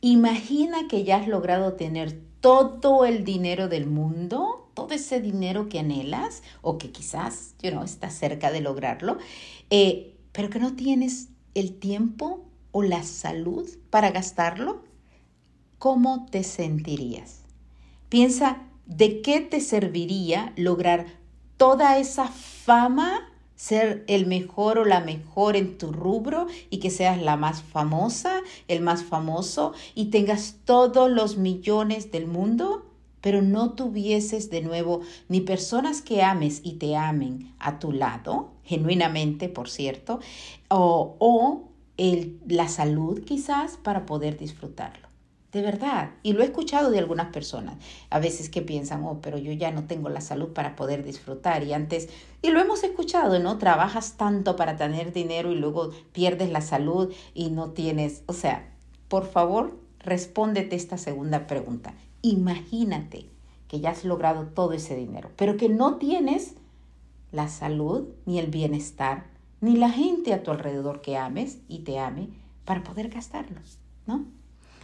Imagina 0.00 0.86
que 0.88 1.04
ya 1.04 1.16
has 1.16 1.28
logrado 1.28 1.72
tener 1.72 2.20
todo 2.40 3.04
el 3.04 3.24
dinero 3.24 3.68
del 3.68 3.86
mundo, 3.86 4.70
todo 4.74 4.94
ese 4.94 5.20
dinero 5.20 5.68
que 5.68 5.80
anhelas 5.80 6.42
o 6.62 6.78
que 6.78 6.92
quizás, 6.92 7.54
you 7.62 7.70
know, 7.70 7.82
estás 7.82 8.14
cerca 8.14 8.52
de 8.52 8.60
lograrlo, 8.60 9.18
eh, 9.70 10.16
pero 10.32 10.50
que 10.50 10.60
no 10.60 10.74
tienes 10.74 11.28
el 11.54 11.78
tiempo 11.78 12.44
o 12.70 12.82
la 12.82 13.02
salud 13.02 13.68
para 13.90 14.10
gastarlo. 14.10 14.84
¿Cómo 15.78 16.26
te 16.30 16.44
sentirías? 16.44 17.40
Piensa 18.08 18.62
de 18.86 19.20
qué 19.20 19.40
te 19.40 19.60
serviría 19.60 20.52
lograr 20.56 21.06
toda 21.56 21.98
esa 21.98 22.28
fama 22.28 23.27
ser 23.58 24.04
el 24.06 24.26
mejor 24.26 24.78
o 24.78 24.84
la 24.84 25.00
mejor 25.00 25.56
en 25.56 25.78
tu 25.78 25.90
rubro 25.90 26.46
y 26.70 26.78
que 26.78 26.90
seas 26.90 27.20
la 27.20 27.36
más 27.36 27.60
famosa, 27.60 28.40
el 28.68 28.80
más 28.80 29.02
famoso 29.02 29.72
y 29.96 30.06
tengas 30.06 30.58
todos 30.64 31.10
los 31.10 31.38
millones 31.38 32.12
del 32.12 32.28
mundo, 32.28 32.86
pero 33.20 33.42
no 33.42 33.72
tuvieses 33.72 34.48
de 34.48 34.62
nuevo 34.62 35.00
ni 35.28 35.40
personas 35.40 36.02
que 36.02 36.22
ames 36.22 36.60
y 36.62 36.74
te 36.74 36.94
amen 36.94 37.52
a 37.58 37.80
tu 37.80 37.90
lado, 37.90 38.52
genuinamente, 38.62 39.48
por 39.48 39.68
cierto, 39.68 40.20
o, 40.68 41.16
o 41.18 41.68
la 42.46 42.68
salud 42.68 43.24
quizás 43.24 43.76
para 43.76 44.06
poder 44.06 44.38
disfrutarlo. 44.38 45.07
De 45.52 45.62
verdad. 45.62 46.10
Y 46.22 46.32
lo 46.32 46.42
he 46.42 46.46
escuchado 46.46 46.90
de 46.90 46.98
algunas 46.98 47.32
personas, 47.32 47.76
a 48.10 48.18
veces 48.18 48.50
que 48.50 48.62
piensan, 48.62 49.04
oh, 49.04 49.20
pero 49.20 49.38
yo 49.38 49.52
ya 49.52 49.70
no 49.70 49.84
tengo 49.84 50.08
la 50.08 50.20
salud 50.20 50.48
para 50.52 50.76
poder 50.76 51.02
disfrutar. 51.02 51.64
Y 51.64 51.72
antes, 51.72 52.08
y 52.42 52.50
lo 52.50 52.60
hemos 52.60 52.84
escuchado, 52.84 53.38
¿no? 53.38 53.58
Trabajas 53.58 54.16
tanto 54.16 54.56
para 54.56 54.76
tener 54.76 55.12
dinero 55.12 55.52
y 55.52 55.56
luego 55.56 55.90
pierdes 56.12 56.50
la 56.50 56.60
salud 56.60 57.12
y 57.34 57.50
no 57.50 57.70
tienes, 57.70 58.22
o 58.26 58.32
sea, 58.32 58.74
por 59.08 59.26
favor, 59.26 59.78
respóndete 60.00 60.76
esta 60.76 60.98
segunda 60.98 61.46
pregunta. 61.46 61.94
Imagínate 62.22 63.30
que 63.68 63.80
ya 63.80 63.90
has 63.90 64.04
logrado 64.04 64.46
todo 64.46 64.72
ese 64.72 64.96
dinero, 64.96 65.30
pero 65.36 65.56
que 65.56 65.68
no 65.68 65.96
tienes 65.96 66.54
la 67.32 67.48
salud, 67.48 68.08
ni 68.24 68.38
el 68.38 68.46
bienestar, 68.46 69.26
ni 69.60 69.76
la 69.76 69.90
gente 69.90 70.32
a 70.32 70.42
tu 70.42 70.50
alrededor 70.50 71.00
que 71.00 71.16
ames 71.16 71.58
y 71.68 71.80
te 71.80 71.98
ame 71.98 72.28
para 72.64 72.82
poder 72.82 73.08
gastarlo, 73.08 73.60
¿no? 74.06 74.37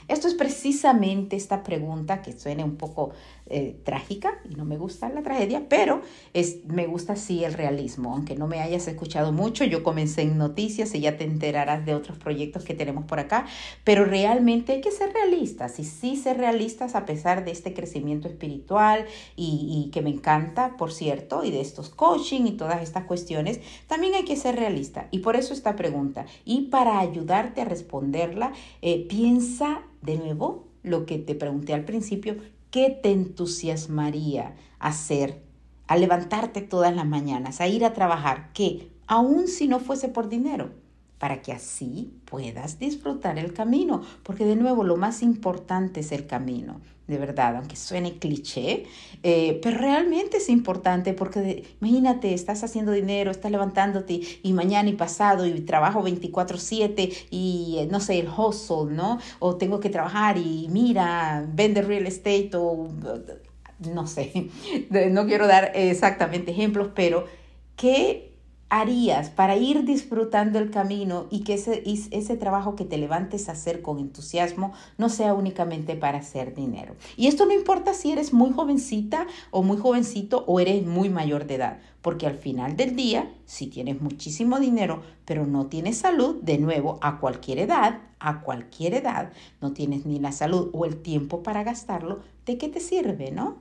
Esto 0.09 0.29
es 0.29 0.35
precisamente 0.35 1.37
esta 1.37 1.63
pregunta 1.63 2.21
que 2.23 2.33
suena 2.33 2.65
un 2.65 2.77
poco 2.77 3.13
eh, 3.47 3.79
trágica 3.85 4.41
y 4.49 4.55
no 4.55 4.65
me 4.65 4.79
gusta 4.79 5.11
la 5.11 5.23
tragedia, 5.23 5.67
pero 5.69 6.01
es, 6.33 6.65
me 6.65 6.87
gusta 6.87 7.15
sí 7.15 7.45
el 7.45 7.53
realismo. 7.53 8.15
Aunque 8.15 8.37
no 8.37 8.47
me 8.47 8.61
hayas 8.61 8.89
escuchado 8.89 9.33
mucho, 9.33 9.65
yo 9.65 9.83
comencé 9.83 10.23
en 10.23 10.39
noticias 10.39 10.95
y 10.95 11.01
ya 11.01 11.19
te 11.19 11.25
enterarás 11.25 11.85
de 11.85 11.95
otros 11.95 12.17
proyectos 12.17 12.65
que 12.65 12.73
tenemos 12.73 13.05
por 13.05 13.19
acá, 13.19 13.47
pero 13.85 14.07
realmente 14.07 14.73
hay 14.73 14.81
que 14.81 14.91
ser 14.91 15.13
realistas 15.13 15.79
y 15.79 15.85
sí 15.85 16.17
ser 16.17 16.39
realistas 16.39 16.95
a 16.95 17.05
pesar 17.05 17.45
de 17.45 17.51
este 17.51 17.75
crecimiento 17.75 18.29
espiritual 18.29 19.05
y, 19.37 19.91
que 19.93 20.01
me 20.01 20.09
encanta, 20.11 20.77
por 20.79 20.91
cierto, 20.91 21.45
y 21.45 21.51
de 21.51 21.61
estos 21.61 21.91
coaching 21.91 22.47
y 22.47 22.53
todas 22.53 22.83
estas 22.83 23.05
cuestiones, 23.05 23.61
también 23.87 24.15
hay 24.15 24.25
que 24.25 24.37
ser 24.37 24.57
realista. 24.57 25.09
Y 25.11 25.19
por 25.19 25.37
eso 25.37 25.53
esta 25.53 25.77
pregunta. 25.77 26.25
Y 26.47 26.69
para 26.69 26.99
ayudarte 26.99 27.61
a 27.61 27.67
responderla, 27.67 28.53
eh, 28.81 29.07
piensa 29.07 29.83
de 30.01 30.17
nuevo 30.17 30.65
lo 30.83 31.07
que 31.07 31.19
te 31.19 31.35
pregunté 31.35 31.73
al 31.73 31.85
principio, 31.85 32.37
¿Qué 32.75 32.91
te 32.91 33.13
entusiasmaría 33.13 34.57
hacer 34.81 35.45
a 35.87 35.97
levantarte 35.97 36.61
todas 36.61 36.93
las 36.93 37.07
mañanas, 37.07 37.61
a 37.61 37.69
ir 37.69 37.85
a 37.85 37.93
trabajar? 37.93 38.51
¿Qué? 38.53 38.91
Aun 39.07 39.47
si 39.47 39.69
no 39.69 39.79
fuese 39.79 40.09
por 40.09 40.29
dinero, 40.29 40.73
para 41.19 41.41
que 41.41 41.53
así 41.53 42.13
puedas 42.25 42.81
disfrutar 42.81 43.39
el 43.39 43.53
camino, 43.53 44.03
porque 44.25 44.45
de 44.45 44.57
nuevo 44.57 44.83
lo 44.83 44.97
más 44.97 45.23
importante 45.23 46.01
es 46.01 46.11
el 46.11 46.27
camino, 46.27 46.81
de 47.07 47.19
verdad, 47.19 47.57
aunque 47.57 47.77
suene 47.77 48.19
cliché, 48.19 48.85
eh, 49.23 49.61
pero 49.63 49.77
realmente 49.79 50.39
es 50.39 50.49
importante 50.49 51.13
porque 51.13 51.65
imagínate, 51.81 52.33
estás 52.33 52.65
haciendo 52.65 52.93
dinero, 52.93 53.31
estás 53.31 53.51
levantándote 53.51 54.21
y 54.43 54.53
mañana 54.55 54.89
y 54.89 54.95
pasado 54.95 55.47
y 55.47 55.61
trabajo 55.61 56.03
24/7 56.03 57.13
y 57.31 57.77
eh, 57.81 57.89
no 57.91 58.01
sé, 58.01 58.19
el 58.19 58.29
hustle, 58.29 58.95
¿no? 58.95 59.19
O 59.39 59.57
tengo 59.57 59.81
que 59.81 59.91
trabajar 59.91 60.39
y 60.39 60.69
mira, 60.71 61.47
vende 61.53 61.83
real 61.83 62.07
estate 62.07 62.51
o 62.55 62.89
no 63.93 64.07
sé, 64.07 64.51
no 65.11 65.27
quiero 65.27 65.47
dar 65.47 65.73
exactamente 65.75 66.53
ejemplos, 66.53 66.89
pero 66.95 67.27
¿qué 67.77 68.34
harías 68.81 69.31
para 69.31 69.57
ir 69.57 69.85
disfrutando 69.85 70.59
el 70.59 70.71
camino 70.71 71.27
y 71.31 71.45
que 71.45 71.55
ese, 71.55 71.85
ese 71.87 72.37
trabajo 72.37 72.75
que 72.75 72.85
te 72.85 72.99
levantes 72.99 73.49
a 73.49 73.53
hacer 73.53 73.83
con 73.83 74.01
entusiasmo 74.01 74.73
no 74.99 75.09
sea 75.09 75.33
únicamente 75.33 75.95
para 75.95 76.19
hacer 76.19 76.57
dinero? 76.57 76.97
Y 77.17 77.29
esto 77.29 77.47
no 77.47 77.53
importa 77.53 77.95
si 77.95 78.11
eres 78.11 78.33
muy 78.33 78.53
jovencita 78.53 79.29
o 79.53 79.63
muy 79.63 79.77
jovencito 79.77 80.45
o 80.49 80.59
eres 80.59 80.85
muy 80.85 81.09
mayor 81.09 81.47
de 81.47 81.55
edad, 81.55 81.79
porque 82.03 82.27
al 82.27 82.35
final 82.37 82.77
del 82.77 82.97
día, 82.97 83.33
si 83.47 83.69
tienes 83.69 84.01
muchísimo 84.01 84.59
dinero, 84.59 85.03
pero 85.25 85.47
no 85.47 85.67
tienes 85.67 85.99
salud, 85.99 86.43
de 86.43 86.59
nuevo, 86.59 86.99
a 87.01 87.21
cualquier 87.21 87.61
edad, 87.61 88.01
a 88.19 88.41
cualquier 88.41 88.95
edad, 88.95 89.33
no 89.61 89.73
tienes 89.73 90.05
ni 90.05 90.19
la 90.19 90.33
salud 90.33 90.71
o 90.73 90.85
el 90.85 91.01
tiempo 91.01 91.45
para 91.45 91.63
gastarlo, 91.63 92.23
¿de 92.45 92.59
qué 92.59 92.69
te 92.69 92.81
sirve, 92.81 93.31
no? 93.31 93.59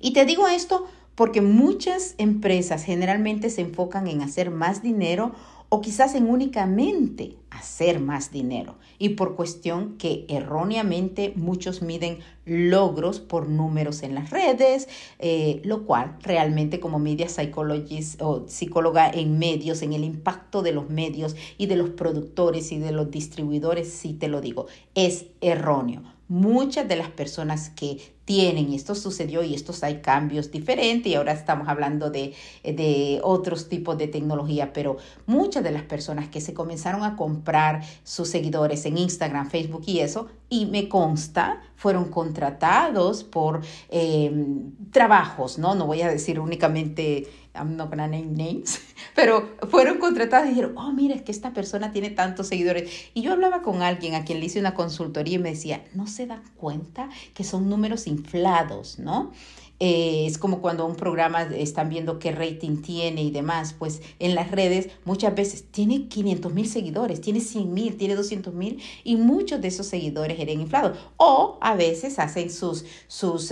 Y 0.00 0.14
te 0.14 0.24
digo 0.24 0.48
esto 0.48 0.86
porque 1.14 1.40
muchas 1.40 2.14
empresas 2.18 2.84
generalmente 2.84 3.50
se 3.50 3.62
enfocan 3.62 4.06
en 4.08 4.22
hacer 4.22 4.50
más 4.50 4.82
dinero 4.82 5.32
o 5.68 5.80
quizás 5.80 6.14
en 6.14 6.28
únicamente 6.28 7.36
hacer 7.50 7.98
más 7.98 8.30
dinero 8.30 8.76
y 8.98 9.10
por 9.10 9.34
cuestión 9.34 9.96
que 9.96 10.24
erróneamente 10.28 11.32
muchos 11.36 11.82
miden 11.82 12.18
logros 12.44 13.20
por 13.20 13.48
números 13.48 14.02
en 14.02 14.14
las 14.14 14.30
redes, 14.30 14.88
eh, 15.18 15.60
lo 15.64 15.84
cual 15.84 16.16
realmente 16.22 16.78
como 16.78 16.98
media 16.98 17.28
psychologist 17.28 18.20
o 18.22 18.46
psicóloga 18.46 19.10
en 19.10 19.38
medios, 19.38 19.82
en 19.82 19.94
el 19.94 20.04
impacto 20.04 20.62
de 20.62 20.72
los 20.72 20.90
medios 20.90 21.34
y 21.58 21.66
de 21.66 21.76
los 21.76 21.90
productores 21.90 22.70
y 22.70 22.78
de 22.78 22.92
los 22.92 23.10
distribuidores, 23.10 23.92
sí 23.92 24.12
te 24.12 24.28
lo 24.28 24.40
digo, 24.40 24.66
es 24.94 25.26
erróneo. 25.40 26.02
Muchas 26.28 26.88
de 26.88 26.96
las 26.96 27.08
personas 27.08 27.70
que 27.70 27.98
tienen, 28.24 28.70
y 28.70 28.76
esto 28.76 28.94
sucedió 28.94 29.42
y 29.42 29.54
estos 29.54 29.82
hay 29.82 30.00
cambios 30.00 30.50
diferentes 30.50 31.10
y 31.10 31.14
ahora 31.14 31.32
estamos 31.32 31.68
hablando 31.68 32.10
de, 32.10 32.34
de 32.62 33.20
otros 33.22 33.68
tipos 33.68 33.98
de 33.98 34.08
tecnología, 34.08 34.72
pero 34.72 34.96
muchas 35.26 35.62
de 35.62 35.70
las 35.70 35.82
personas 35.82 36.28
que 36.28 36.40
se 36.40 36.54
comenzaron 36.54 37.04
a 37.04 37.16
comprar 37.16 37.82
sus 38.02 38.28
seguidores 38.28 38.84
en 38.86 38.98
Instagram, 38.98 39.50
Facebook 39.50 39.82
y 39.86 40.00
eso, 40.00 40.28
y 40.48 40.66
me 40.66 40.88
consta, 40.88 41.62
fueron 41.76 42.06
contratados 42.06 43.24
por 43.24 43.60
em, 43.90 44.72
trabajos, 44.90 45.58
¿no? 45.58 45.74
No 45.74 45.86
voy 45.86 46.02
a 46.02 46.08
decir 46.08 46.38
únicamente, 46.38 47.26
I'm 47.54 47.76
not 47.76 47.90
gonna 47.90 48.06
name 48.06 48.32
names, 48.36 48.80
pero 49.14 49.56
fueron 49.70 49.98
contratados 49.98 50.46
y 50.46 50.50
dijeron, 50.50 50.74
oh, 50.76 50.92
mira, 50.92 51.14
es 51.14 51.22
que 51.22 51.32
esta 51.32 51.52
persona 51.52 51.92
tiene 51.92 52.10
tantos 52.10 52.48
seguidores. 52.48 52.90
Y 53.14 53.22
yo 53.22 53.32
hablaba 53.32 53.62
con 53.62 53.82
alguien 53.82 54.14
a 54.14 54.24
quien 54.24 54.40
le 54.40 54.46
hice 54.46 54.60
una 54.60 54.74
consultoría 54.74 55.36
y 55.36 55.38
me 55.38 55.50
decía, 55.50 55.84
no 55.94 56.06
se 56.06 56.26
dan 56.26 56.42
cuenta 56.56 57.08
que 57.34 57.44
son 57.44 57.68
números 57.68 58.06
inflados, 58.14 58.98
¿no? 58.98 59.32
Eh, 59.80 60.26
es 60.26 60.38
como 60.38 60.60
cuando 60.60 60.86
un 60.86 60.94
programa 60.94 61.42
están 61.42 61.88
viendo 61.88 62.18
qué 62.20 62.30
rating 62.30 62.80
tiene 62.80 63.22
y 63.22 63.30
demás, 63.30 63.74
pues 63.76 64.02
en 64.20 64.34
las 64.34 64.50
redes 64.50 64.88
muchas 65.04 65.34
veces 65.34 65.64
tiene 65.70 66.06
500 66.08 66.54
mil 66.54 66.68
seguidores, 66.68 67.20
tiene 67.20 67.40
100 67.40 67.74
mil, 67.74 67.96
tiene 67.96 68.14
200 68.14 68.54
mil 68.54 68.80
y 69.02 69.16
muchos 69.16 69.60
de 69.60 69.68
esos 69.68 69.86
seguidores 69.86 70.38
eran 70.38 70.60
inflados. 70.60 70.96
O 71.16 71.58
a 71.60 71.74
veces 71.74 72.18
hacen 72.20 72.50
sus, 72.50 72.84
sus 73.08 73.50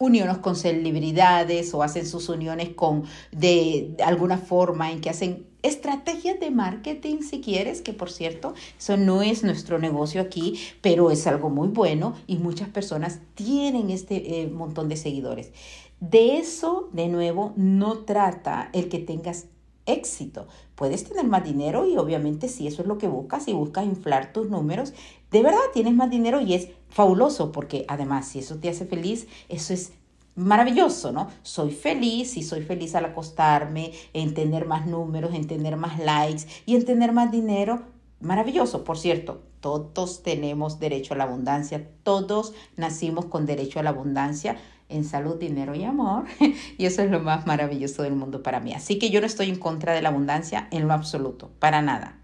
uniones 0.00 0.38
con 0.38 0.56
celebridades 0.56 1.72
o 1.74 1.82
hacen 1.84 2.06
sus 2.06 2.28
uniones 2.28 2.70
con 2.70 3.04
de 3.30 3.94
alguna 4.04 4.38
forma 4.38 4.90
en 4.90 5.00
que 5.00 5.10
hacen 5.10 5.46
estrategias 5.62 6.40
de 6.40 6.50
marketing 6.50 7.18
si 7.20 7.42
quieres, 7.42 7.82
que 7.82 7.92
por 7.92 8.10
cierto, 8.10 8.54
eso 8.78 8.96
no 8.96 9.20
es 9.22 9.44
nuestro 9.44 9.78
negocio 9.78 10.22
aquí, 10.22 10.58
pero 10.80 11.10
es 11.10 11.26
algo 11.26 11.50
muy 11.50 11.68
bueno 11.68 12.14
y 12.26 12.38
muchas 12.38 12.70
personas 12.70 13.20
tienen 13.34 13.90
este 13.90 14.40
eh, 14.40 14.48
montón 14.48 14.88
de 14.88 14.96
seguidores. 14.96 15.52
De 16.00 16.38
eso, 16.38 16.88
de 16.92 17.08
nuevo, 17.08 17.52
no 17.56 17.98
trata 17.98 18.70
el 18.72 18.88
que 18.88 19.00
tengas 19.00 19.48
éxito. 19.84 20.46
Puedes 20.80 21.04
tener 21.04 21.26
más 21.26 21.44
dinero 21.44 21.86
y 21.86 21.98
obviamente 21.98 22.48
si 22.48 22.66
eso 22.66 22.80
es 22.80 22.88
lo 22.88 22.96
que 22.96 23.06
buscas, 23.06 23.44
si 23.44 23.52
buscas 23.52 23.84
inflar 23.84 24.32
tus 24.32 24.48
números, 24.48 24.94
de 25.30 25.42
verdad 25.42 25.60
tienes 25.74 25.92
más 25.92 26.08
dinero 26.08 26.40
y 26.40 26.54
es 26.54 26.68
fabuloso 26.88 27.52
porque 27.52 27.84
además 27.86 28.26
si 28.26 28.38
eso 28.38 28.56
te 28.56 28.70
hace 28.70 28.86
feliz, 28.86 29.28
eso 29.50 29.74
es 29.74 29.92
maravilloso, 30.36 31.12
¿no? 31.12 31.28
Soy 31.42 31.70
feliz 31.70 32.38
y 32.38 32.42
soy 32.42 32.62
feliz 32.62 32.94
al 32.94 33.04
acostarme, 33.04 33.92
en 34.14 34.32
tener 34.32 34.64
más 34.64 34.86
números, 34.86 35.34
en 35.34 35.46
tener 35.46 35.76
más 35.76 35.98
likes 35.98 36.44
y 36.64 36.76
en 36.76 36.86
tener 36.86 37.12
más 37.12 37.30
dinero. 37.30 37.82
Maravilloso, 38.20 38.82
por 38.82 38.96
cierto, 38.96 39.42
todos 39.60 40.22
tenemos 40.22 40.80
derecho 40.80 41.12
a 41.12 41.18
la 41.18 41.24
abundancia, 41.24 41.90
todos 42.04 42.54
nacimos 42.78 43.26
con 43.26 43.44
derecho 43.44 43.80
a 43.80 43.82
la 43.82 43.90
abundancia 43.90 44.56
en 44.90 45.04
salud, 45.04 45.36
dinero 45.36 45.74
y 45.74 45.84
amor. 45.84 46.24
Y 46.78 46.86
eso 46.86 47.02
es 47.02 47.10
lo 47.10 47.20
más 47.20 47.46
maravilloso 47.46 48.02
del 48.02 48.14
mundo 48.14 48.42
para 48.42 48.60
mí. 48.60 48.72
Así 48.72 48.98
que 48.98 49.10
yo 49.10 49.20
no 49.20 49.26
estoy 49.26 49.48
en 49.48 49.58
contra 49.58 49.92
de 49.92 50.02
la 50.02 50.08
abundancia 50.08 50.68
en 50.70 50.88
lo 50.88 50.94
absoluto, 50.94 51.50
para 51.58 51.82
nada. 51.82 52.16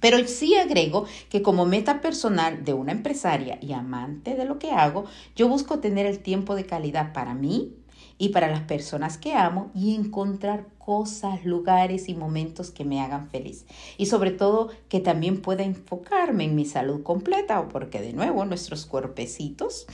Pero 0.00 0.18
sí 0.26 0.56
agrego 0.56 1.04
que 1.28 1.42
como 1.42 1.66
meta 1.66 2.00
personal 2.00 2.64
de 2.64 2.72
una 2.72 2.92
empresaria 2.92 3.58
y 3.60 3.72
amante 3.72 4.34
de 4.34 4.46
lo 4.46 4.58
que 4.58 4.72
hago, 4.72 5.04
yo 5.36 5.48
busco 5.48 5.78
tener 5.78 6.06
el 6.06 6.20
tiempo 6.20 6.54
de 6.54 6.64
calidad 6.64 7.12
para 7.12 7.34
mí 7.34 7.74
y 8.20 8.30
para 8.30 8.48
las 8.48 8.60
personas 8.60 9.16
que 9.16 9.34
amo 9.34 9.70
y 9.74 9.94
encontrar 9.94 10.66
cosas, 10.78 11.44
lugares 11.44 12.08
y 12.08 12.14
momentos 12.14 12.70
que 12.70 12.84
me 12.84 13.00
hagan 13.00 13.30
feliz. 13.30 13.64
Y 13.96 14.06
sobre 14.06 14.30
todo 14.30 14.68
que 14.88 15.00
también 15.00 15.40
pueda 15.40 15.62
enfocarme 15.62 16.44
en 16.44 16.54
mi 16.54 16.66
salud 16.66 17.02
completa, 17.02 17.68
porque 17.68 18.02
de 18.02 18.12
nuevo 18.12 18.44
nuestros 18.44 18.84
cuerpecitos 18.84 19.86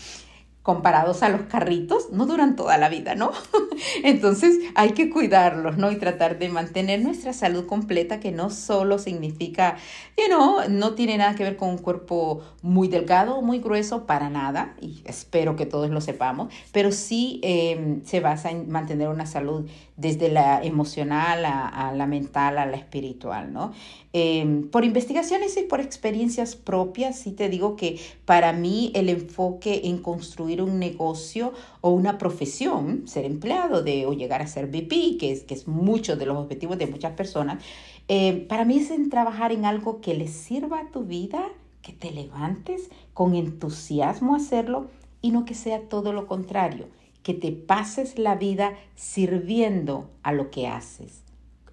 comparados 0.67 1.23
a 1.23 1.29
los 1.29 1.43
carritos, 1.43 2.11
no 2.11 2.27
duran 2.27 2.57
toda 2.57 2.77
la 2.77 2.89
vida, 2.89 3.15
¿no? 3.15 3.31
Entonces 4.03 4.59
hay 4.75 4.95
que 4.95 5.11
cuidarlos, 5.11 5.77
¿no? 5.77 5.93
Y 5.93 5.97
tratar 5.97 6.41
de 6.41 6.49
mantener 6.49 7.01
nuestra 7.03 7.33
salud 7.33 7.67
completa, 7.67 8.19
que 8.19 8.33
no 8.33 8.51
solo 8.51 8.99
significa, 8.99 9.77
you 10.19 10.27
no 10.69 10.95
tiene 10.95 11.19
nada 11.19 11.37
que 11.37 11.45
ver 11.45 11.57
con 11.57 11.69
un 11.69 11.79
cuerpo 11.79 12.41
muy 12.63 12.89
delgado 12.89 13.41
muy 13.43 13.61
grueso, 13.61 14.07
para 14.07 14.29
nada, 14.29 14.75
y 14.81 15.03
espero 15.05 15.55
que 15.55 15.67
todos 15.67 15.89
lo 15.91 16.01
sepamos, 16.01 16.53
pero 16.73 16.91
sí 16.91 17.39
em, 17.45 18.05
se 18.05 18.19
basa 18.19 18.51
en 18.51 18.69
mantener 18.69 19.09
una 19.09 19.27
salud 19.27 19.69
desde 19.97 20.29
la 20.29 20.63
emocional 20.63 21.45
a, 21.45 21.93
la 21.95 22.07
mental, 22.07 22.59
a 22.59 22.67
la 22.67 22.77
espiritual, 22.77 23.53
¿no? 23.53 23.73
Em, 24.13 24.69
por 24.69 24.85
investigaciones 24.85 25.57
y 25.57 25.63
por 25.63 25.81
experiencias 25.81 26.57
propias, 26.57 27.19
sí 27.19 27.33
te 27.33 27.49
digo 27.49 27.77
que 27.77 27.99
para 28.25 28.53
mí 28.53 28.91
el 28.95 29.09
enfoque 29.09 29.83
en 29.85 29.99
construir 29.99 30.56
un 30.63 30.79
negocio 30.79 31.53
o 31.81 31.91
una 31.91 32.19
profesión, 32.19 33.07
ser 33.07 33.25
empleado 33.25 33.83
de, 33.83 34.07
o 34.07 34.13
llegar 34.13 34.43
a 34.43 34.47
ser 34.47 34.67
VP, 34.67 35.17
que 35.19 35.33
es, 35.33 35.43
que 35.45 35.55
es 35.55 35.67
mucho 35.67 36.17
de 36.17 36.27
los 36.27 36.37
objetivos 36.37 36.79
de 36.79 36.87
muchas 36.87 37.13
personas, 37.13 37.63
eh, 38.09 38.47
para 38.49 38.65
mí 38.65 38.79
es 38.79 38.91
en 38.91 39.11
trabajar 39.11 39.53
en 39.53 39.65
algo 39.65 40.01
que 40.01 40.15
le 40.15 40.29
sirva 40.29 40.81
a 40.81 40.91
tu 40.91 41.05
vida, 41.05 41.49
que 41.83 41.93
te 41.93 42.11
levantes 42.11 42.91
con 43.15 43.35
entusiasmo 43.35 44.35
a 44.35 44.39
hacerlo 44.39 44.89
y 45.23 45.31
no 45.31 45.45
que 45.45 45.55
sea 45.55 45.89
todo 45.89 46.13
lo 46.13 46.27
contrario, 46.27 46.87
que 47.23 47.35
te 47.35 47.51
pases 47.53 48.19
la 48.19 48.37
vida 48.37 48.75
sirviendo 48.95 50.09
a 50.23 50.33
lo 50.33 50.51
que 50.51 50.69
haces 50.69 51.23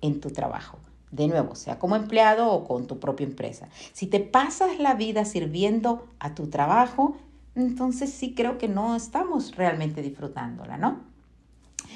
en 0.01 0.19
tu 0.19 0.31
trabajo. 0.31 0.79
De 1.11 1.27
nuevo, 1.27 1.53
sea 1.53 1.77
como 1.77 1.95
empleado 1.95 2.51
o 2.51 2.67
con 2.67 2.87
tu 2.87 2.99
propia 2.99 3.27
empresa. 3.27 3.69
Si 3.93 4.07
te 4.07 4.19
pasas 4.19 4.79
la 4.79 4.95
vida 4.95 5.25
sirviendo 5.25 6.07
a 6.17 6.33
tu 6.33 6.47
trabajo, 6.47 7.15
entonces 7.55 8.11
sí 8.11 8.33
creo 8.33 8.57
que 8.57 8.67
no 8.67 8.95
estamos 8.95 9.55
realmente 9.55 10.01
disfrutándola, 10.01 10.77
¿no? 10.77 11.01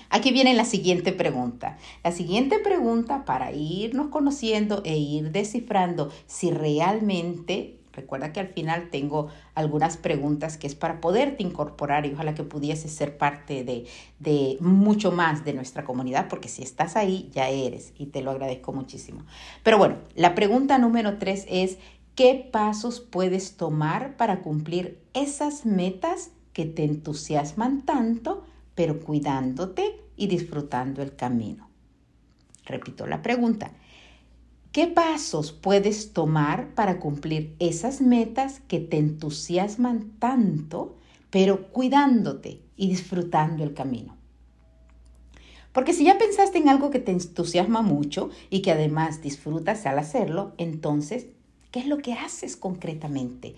Aquí 0.10 0.32
viene 0.32 0.54
la 0.54 0.66
siguiente 0.66 1.12
pregunta. 1.12 1.78
La 2.04 2.12
siguiente 2.12 2.60
pregunta 2.60 3.26
para 3.26 3.52
irnos 3.52 4.08
conociendo 4.08 4.82
e 4.86 4.98
ir 4.98 5.32
descifrando 5.32 6.12
si 6.28 6.52
realmente 6.52 7.78
Recuerda 7.98 8.32
que 8.32 8.40
al 8.40 8.50
final 8.50 8.92
tengo 8.92 9.30
algunas 9.56 9.98
preguntas 9.98 10.58
que 10.58 10.68
es 10.68 10.76
para 10.76 11.02
poderte 11.02 11.42
incorporar 11.42 12.06
y 12.06 12.14
ojalá 12.14 12.36
que 12.36 12.44
pudiese 12.44 12.90
ser 12.90 13.18
parte 13.18 13.64
de, 13.64 13.88
de, 14.20 14.58
mucho 14.60 15.12
más 15.12 15.44
de 15.44 15.54
nuestra 15.54 15.84
comunidad, 15.84 16.28
porque 16.30 16.48
si 16.48 16.62
estás 16.62 16.96
ahí, 16.96 17.32
ya 17.34 17.50
eres 17.50 17.94
y 17.98 18.06
te 18.06 18.22
lo 18.22 18.30
agradezco 18.30 18.72
muchísimo. 18.72 19.26
Pero 19.64 19.80
bueno, 19.80 19.96
la 20.14 20.36
pregunta 20.36 20.78
número 20.78 21.18
tres 21.18 21.48
es, 21.50 21.80
¿qué 22.18 22.50
pasos 22.52 23.00
puedes 23.00 23.58
tomar 23.58 24.18
para 24.18 24.42
cumplir 24.42 25.00
esas 25.14 25.68
metas 25.68 26.32
que 26.52 26.66
te 26.66 26.84
entusiasman 26.84 27.84
tanto, 27.84 28.44
pero 28.74 29.00
cuidándote 29.00 30.02
y 30.18 30.26
disfrutando 30.26 31.04
el 31.04 31.16
camino? 31.16 31.70
Repito 32.66 33.06
la 33.06 33.22
pregunta. 33.22 33.72
¿Qué 34.72 34.88
pasos 34.88 35.52
puedes 35.52 36.12
tomar 36.12 36.74
para 36.74 37.00
cumplir 37.00 37.56
esas 37.60 38.02
metas 38.02 38.62
que 38.62 38.80
te 38.80 38.98
entusiasman 38.98 40.14
tanto, 40.18 40.98
pero 41.30 41.68
cuidándote 41.68 42.62
y 42.76 42.90
disfrutando 42.90 43.64
el 43.64 43.76
camino? 43.76 44.18
Porque 45.72 45.94
si 45.94 46.06
ya 46.06 46.18
pensaste 46.18 46.58
en 46.58 46.70
algo 46.70 46.90
que 46.90 47.00
te 47.00 47.12
entusiasma 47.12 47.84
mucho 47.84 48.32
y 48.50 48.64
que 48.64 48.72
además 48.72 49.22
disfrutas 49.22 49.86
al 49.86 50.00
hacerlo, 50.00 50.54
entonces, 50.58 51.28
¿qué 51.78 51.82
es 51.82 51.90
lo 51.90 52.00
que 52.00 52.14
haces 52.14 52.58
concretamente 52.58 53.54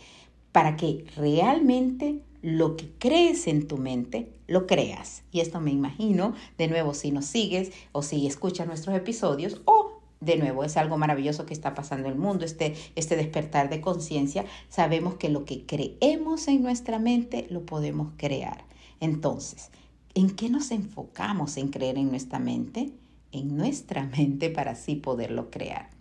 para 0.51 0.75
que 0.75 1.05
realmente 1.15 2.21
lo 2.41 2.75
que 2.75 2.91
crees 2.99 3.47
en 3.47 3.65
tu 3.65 3.77
mente 3.77 4.33
lo 4.45 4.67
creas? 4.67 5.23
Y 5.31 5.39
esto 5.39 5.61
me 5.61 5.71
imagino, 5.71 6.33
de 6.57 6.67
nuevo, 6.67 6.93
si 6.93 7.11
nos 7.11 7.27
sigues 7.27 7.71
o 7.93 8.01
si 8.01 8.27
escuchas 8.27 8.67
nuestros 8.67 8.93
episodios 8.97 9.61
o 9.63 10.01
de 10.19 10.35
nuevo, 10.35 10.65
es 10.65 10.75
algo 10.75 10.97
maravilloso 10.97 11.45
que 11.45 11.53
está 11.53 11.73
pasando 11.73 12.09
en 12.09 12.15
el 12.15 12.19
mundo, 12.19 12.43
este, 12.43 12.75
este 12.97 13.15
despertar 13.15 13.69
de 13.69 13.79
conciencia. 13.79 14.43
Sabemos 14.67 15.13
que 15.13 15.29
lo 15.29 15.45
que 15.45 15.65
creemos 15.65 16.49
en 16.49 16.61
nuestra 16.61 16.99
mente 16.99 17.47
lo 17.49 17.65
podemos 17.65 18.11
crear. 18.17 18.65
Entonces, 18.99 19.69
¿en 20.13 20.31
qué 20.31 20.49
nos 20.49 20.71
enfocamos 20.71 21.55
en 21.55 21.69
creer 21.69 21.97
en 21.97 22.09
nuestra 22.09 22.37
mente? 22.39 22.91
En 23.31 23.55
nuestra 23.55 24.03
mente 24.17 24.49
para 24.49 24.71
así 24.71 24.95
poderlo 24.95 25.49
crear. 25.49 25.98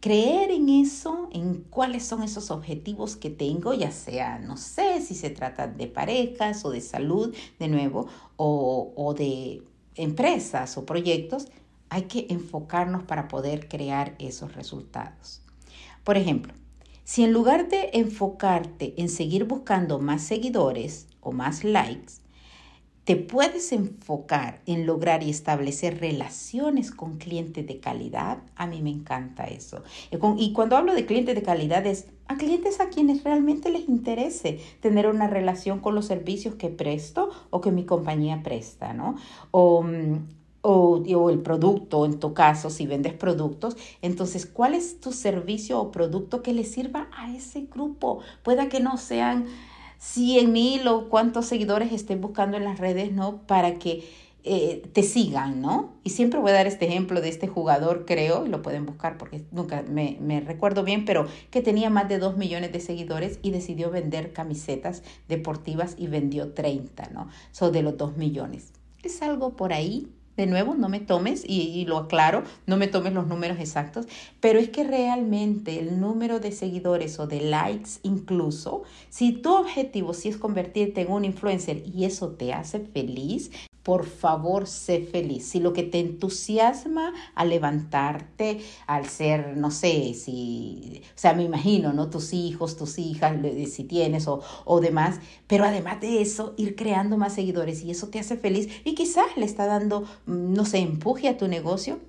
Creer 0.00 0.50
en 0.50 0.68
eso, 0.68 1.28
en 1.32 1.64
cuáles 1.70 2.04
son 2.04 2.22
esos 2.22 2.50
objetivos 2.50 3.16
que 3.16 3.30
tengo, 3.30 3.74
ya 3.74 3.90
sea, 3.90 4.38
no 4.38 4.56
sé 4.56 5.00
si 5.00 5.14
se 5.14 5.30
trata 5.30 5.66
de 5.66 5.86
parejas 5.86 6.64
o 6.64 6.70
de 6.70 6.80
salud, 6.80 7.34
de 7.58 7.68
nuevo, 7.68 8.06
o, 8.36 8.92
o 8.94 9.14
de 9.14 9.62
empresas 9.94 10.76
o 10.76 10.84
proyectos, 10.86 11.48
hay 11.88 12.02
que 12.02 12.26
enfocarnos 12.30 13.04
para 13.04 13.28
poder 13.28 13.68
crear 13.68 14.14
esos 14.18 14.54
resultados. 14.54 15.40
Por 16.04 16.16
ejemplo, 16.16 16.52
si 17.04 17.24
en 17.24 17.32
lugar 17.32 17.68
de 17.68 17.90
enfocarte 17.94 18.94
en 18.96 19.08
seguir 19.08 19.44
buscando 19.44 19.98
más 19.98 20.22
seguidores 20.22 21.06
o 21.20 21.32
más 21.32 21.64
likes, 21.64 22.14
te 23.06 23.14
puedes 23.14 23.70
enfocar 23.70 24.60
en 24.66 24.84
lograr 24.84 25.22
y 25.22 25.30
establecer 25.30 26.00
relaciones 26.00 26.90
con 26.90 27.18
clientes 27.18 27.64
de 27.64 27.78
calidad. 27.78 28.38
A 28.56 28.66
mí 28.66 28.82
me 28.82 28.90
encanta 28.90 29.44
eso. 29.44 29.84
Y 30.36 30.52
cuando 30.52 30.76
hablo 30.76 30.92
de 30.92 31.06
clientes 31.06 31.36
de 31.36 31.42
calidad 31.42 31.86
es 31.86 32.06
a 32.26 32.36
clientes 32.36 32.80
a 32.80 32.88
quienes 32.88 33.22
realmente 33.22 33.70
les 33.70 33.88
interese 33.88 34.58
tener 34.80 35.06
una 35.06 35.28
relación 35.28 35.78
con 35.78 35.94
los 35.94 36.06
servicios 36.06 36.56
que 36.56 36.68
presto 36.68 37.30
o 37.50 37.60
que 37.60 37.70
mi 37.70 37.84
compañía 37.84 38.42
presta, 38.42 38.92
¿no? 38.92 39.14
O 39.52 39.84
mm, 39.84 40.26
o, 40.68 41.30
el 41.30 41.38
producto, 41.42 42.04
en 42.04 42.18
tu 42.18 42.34
caso, 42.34 42.70
si 42.70 42.88
vendes 42.88 43.12
productos, 43.12 43.76
entonces, 44.02 44.46
¿cuál 44.46 44.74
es 44.74 44.98
tu 44.98 45.12
servicio 45.12 45.80
o 45.80 45.92
producto 45.92 46.42
que 46.42 46.52
le 46.52 46.64
sirva 46.64 47.08
a 47.16 47.32
ese 47.32 47.68
grupo? 47.72 48.18
Pueda 48.42 48.68
que 48.68 48.80
no 48.80 48.96
sean 48.96 49.46
100 49.98 50.52
mil 50.52 50.88
o 50.88 51.08
cuántos 51.08 51.46
seguidores 51.46 51.92
estén 51.92 52.20
buscando 52.20 52.56
en 52.56 52.64
las 52.64 52.78
redes, 52.78 53.12
¿no? 53.12 53.38
Para 53.46 53.78
que 53.78 54.04
eh, 54.48 54.88
te 54.92 55.02
sigan, 55.02 55.60
¿no? 55.60 55.94
Y 56.04 56.10
siempre 56.10 56.38
voy 56.38 56.52
a 56.52 56.54
dar 56.54 56.68
este 56.68 56.86
ejemplo 56.86 57.20
de 57.20 57.28
este 57.28 57.48
jugador, 57.48 58.04
creo, 58.06 58.46
y 58.46 58.48
lo 58.48 58.62
pueden 58.62 58.86
buscar 58.86 59.18
porque 59.18 59.44
nunca 59.50 59.82
me, 59.82 60.18
me 60.20 60.40
recuerdo 60.40 60.84
bien, 60.84 61.04
pero 61.04 61.26
que 61.50 61.62
tenía 61.62 61.90
más 61.90 62.08
de 62.08 62.18
2 62.18 62.36
millones 62.36 62.72
de 62.72 62.78
seguidores 62.78 63.40
y 63.42 63.50
decidió 63.50 63.90
vender 63.90 64.32
camisetas 64.32 65.02
deportivas 65.26 65.96
y 65.98 66.06
vendió 66.06 66.52
30, 66.52 67.10
¿no? 67.10 67.28
Son 67.50 67.72
de 67.72 67.82
los 67.82 67.96
2 67.96 68.16
millones. 68.16 68.72
Es 69.02 69.20
algo 69.20 69.56
por 69.56 69.72
ahí 69.72 70.08
de 70.36 70.46
nuevo, 70.46 70.74
no 70.74 70.88
me 70.88 71.00
tomes, 71.00 71.44
y, 71.46 71.84
lo 71.86 71.98
aclaro, 71.98 72.42
no 72.66 72.76
me 72.76 72.88
tomes 72.88 73.12
los 73.12 73.26
números 73.26 73.58
exactos, 73.58 74.06
pero 74.40 74.58
es 74.58 74.68
que 74.68 74.84
realmente 74.84 75.78
el 75.78 76.00
número 76.00 76.40
de 76.40 76.52
seguidores 76.52 77.18
o 77.18 77.26
de 77.26 77.40
likes 77.40 77.90
incluso, 78.02 78.82
si 79.08 79.32
tu 79.32 79.54
objetivo 79.54 80.14
sí 80.14 80.28
es 80.28 80.36
convertirte 80.36 81.02
en 81.02 81.12
un 81.12 81.24
influencer 81.24 81.82
y 81.86 82.04
eso 82.04 82.30
te 82.30 82.52
hace 82.52 82.80
feliz, 82.80 83.50
por 83.86 84.04
favor, 84.04 84.66
sé 84.66 85.00
feliz. 85.00 85.46
Si 85.46 85.60
lo 85.60 85.72
que 85.72 85.84
te 85.84 86.00
entusiasma 86.00 87.14
a 87.36 87.44
levantarte, 87.44 88.58
al 88.88 89.08
ser, 89.08 89.56
no 89.56 89.70
sé, 89.70 90.12
si, 90.14 91.02
o 91.04 91.12
sea, 91.14 91.34
me 91.34 91.44
imagino, 91.44 91.92
¿no? 91.92 92.10
Tus 92.10 92.32
hijos, 92.32 92.76
tus 92.76 92.98
hijas, 92.98 93.36
si 93.70 93.84
tienes 93.84 94.26
o, 94.26 94.42
o 94.64 94.80
demás, 94.80 95.20
pero 95.46 95.64
además 95.64 96.00
de 96.00 96.20
eso, 96.20 96.52
ir 96.56 96.74
creando 96.74 97.16
más 97.16 97.34
seguidores 97.34 97.84
y 97.84 97.92
eso 97.92 98.08
te 98.08 98.18
hace 98.18 98.36
feliz 98.36 98.68
y 98.84 98.96
quizás 98.96 99.36
le 99.36 99.44
está 99.44 99.66
dando, 99.66 100.02
no 100.26 100.64
sé, 100.64 100.78
empuje 100.78 101.28
a 101.28 101.36
tu 101.36 101.46
negocio, 101.46 102.00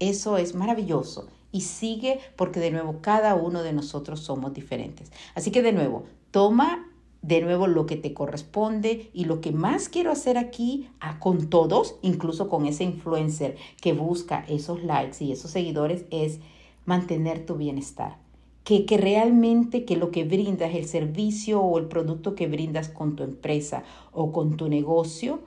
eso 0.00 0.36
es 0.36 0.56
maravilloso 0.56 1.28
y 1.52 1.60
sigue 1.60 2.18
porque 2.34 2.58
de 2.58 2.72
nuevo 2.72 3.02
cada 3.02 3.36
uno 3.36 3.62
de 3.62 3.72
nosotros 3.72 4.18
somos 4.18 4.52
diferentes. 4.52 5.12
Así 5.36 5.52
que 5.52 5.62
de 5.62 5.70
nuevo, 5.70 6.06
toma 6.32 6.89
de 7.22 7.42
nuevo 7.42 7.66
lo 7.66 7.86
que 7.86 7.96
te 7.96 8.14
corresponde 8.14 9.10
y 9.12 9.24
lo 9.24 9.40
que 9.40 9.52
más 9.52 9.88
quiero 9.88 10.10
hacer 10.10 10.38
aquí 10.38 10.88
con 11.18 11.50
todos, 11.50 11.96
incluso 12.02 12.48
con 12.48 12.66
ese 12.66 12.84
influencer 12.84 13.56
que 13.80 13.92
busca 13.92 14.44
esos 14.48 14.82
likes 14.82 15.22
y 15.24 15.32
esos 15.32 15.50
seguidores, 15.50 16.04
es 16.10 16.40
mantener 16.86 17.44
tu 17.44 17.56
bienestar. 17.56 18.18
Que, 18.64 18.84
que 18.84 18.98
realmente 18.98 19.84
que 19.84 19.96
lo 19.96 20.10
que 20.10 20.24
brindas, 20.24 20.74
el 20.74 20.86
servicio 20.86 21.60
o 21.60 21.78
el 21.78 21.86
producto 21.86 22.34
que 22.34 22.46
brindas 22.46 22.88
con 22.88 23.16
tu 23.16 23.22
empresa 23.22 23.84
o 24.12 24.32
con 24.32 24.56
tu 24.56 24.68
negocio, 24.68 25.40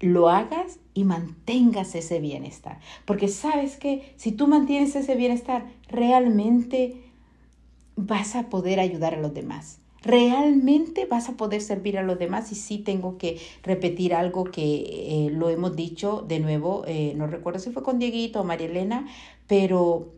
lo 0.00 0.28
hagas 0.28 0.78
y 0.94 1.04
mantengas 1.04 1.94
ese 1.94 2.20
bienestar. 2.20 2.80
Porque 3.06 3.28
sabes 3.28 3.76
que 3.76 4.12
si 4.16 4.32
tú 4.32 4.48
mantienes 4.48 4.96
ese 4.96 5.14
bienestar, 5.14 5.66
realmente 5.88 7.00
vas 7.94 8.34
a 8.34 8.50
poder 8.50 8.80
ayudar 8.80 9.14
a 9.14 9.20
los 9.20 9.32
demás 9.32 9.81
realmente 10.02 11.06
vas 11.06 11.28
a 11.28 11.36
poder 11.36 11.60
servir 11.60 11.98
a 11.98 12.02
los 12.02 12.18
demás 12.18 12.50
y 12.52 12.54
sí 12.54 12.78
tengo 12.78 13.18
que 13.18 13.40
repetir 13.62 14.14
algo 14.14 14.44
que 14.44 14.62
eh, 14.64 15.30
lo 15.30 15.48
hemos 15.48 15.76
dicho 15.76 16.24
de 16.26 16.40
nuevo, 16.40 16.84
eh, 16.86 17.14
no 17.16 17.26
recuerdo 17.26 17.60
si 17.60 17.70
fue 17.70 17.82
con 17.82 17.98
Dieguito 17.98 18.40
o 18.40 18.44
María 18.44 18.66
Elena, 18.66 19.06
pero 19.46 20.12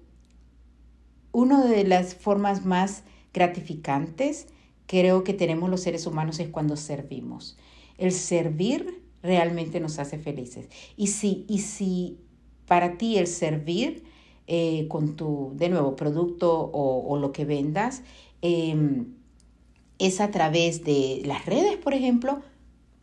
una 1.32 1.64
de 1.64 1.84
las 1.84 2.14
formas 2.14 2.64
más 2.64 3.04
gratificantes 3.32 4.46
creo 4.86 5.24
que 5.24 5.34
tenemos 5.34 5.68
los 5.70 5.80
seres 5.80 6.06
humanos 6.06 6.38
es 6.38 6.48
cuando 6.48 6.76
servimos. 6.76 7.58
El 7.98 8.12
servir 8.12 9.02
realmente 9.22 9.80
nos 9.80 9.98
hace 9.98 10.18
felices. 10.18 10.68
Y 10.96 11.08
si, 11.08 11.44
y 11.48 11.58
si 11.58 12.18
para 12.66 12.96
ti 12.96 13.18
el 13.18 13.26
servir 13.26 14.04
eh, 14.46 14.86
con 14.88 15.16
tu, 15.16 15.52
de 15.56 15.70
nuevo, 15.70 15.96
producto 15.96 16.70
o, 16.72 17.16
lo 17.16 17.32
que 17.32 17.44
vendas 17.44 18.02
em, 18.42 19.14
es 19.98 20.20
a 20.20 20.30
través 20.30 20.84
de 20.84 21.22
las 21.24 21.46
redes, 21.46 21.76
por 21.76 21.94
ejemplo, 21.94 22.40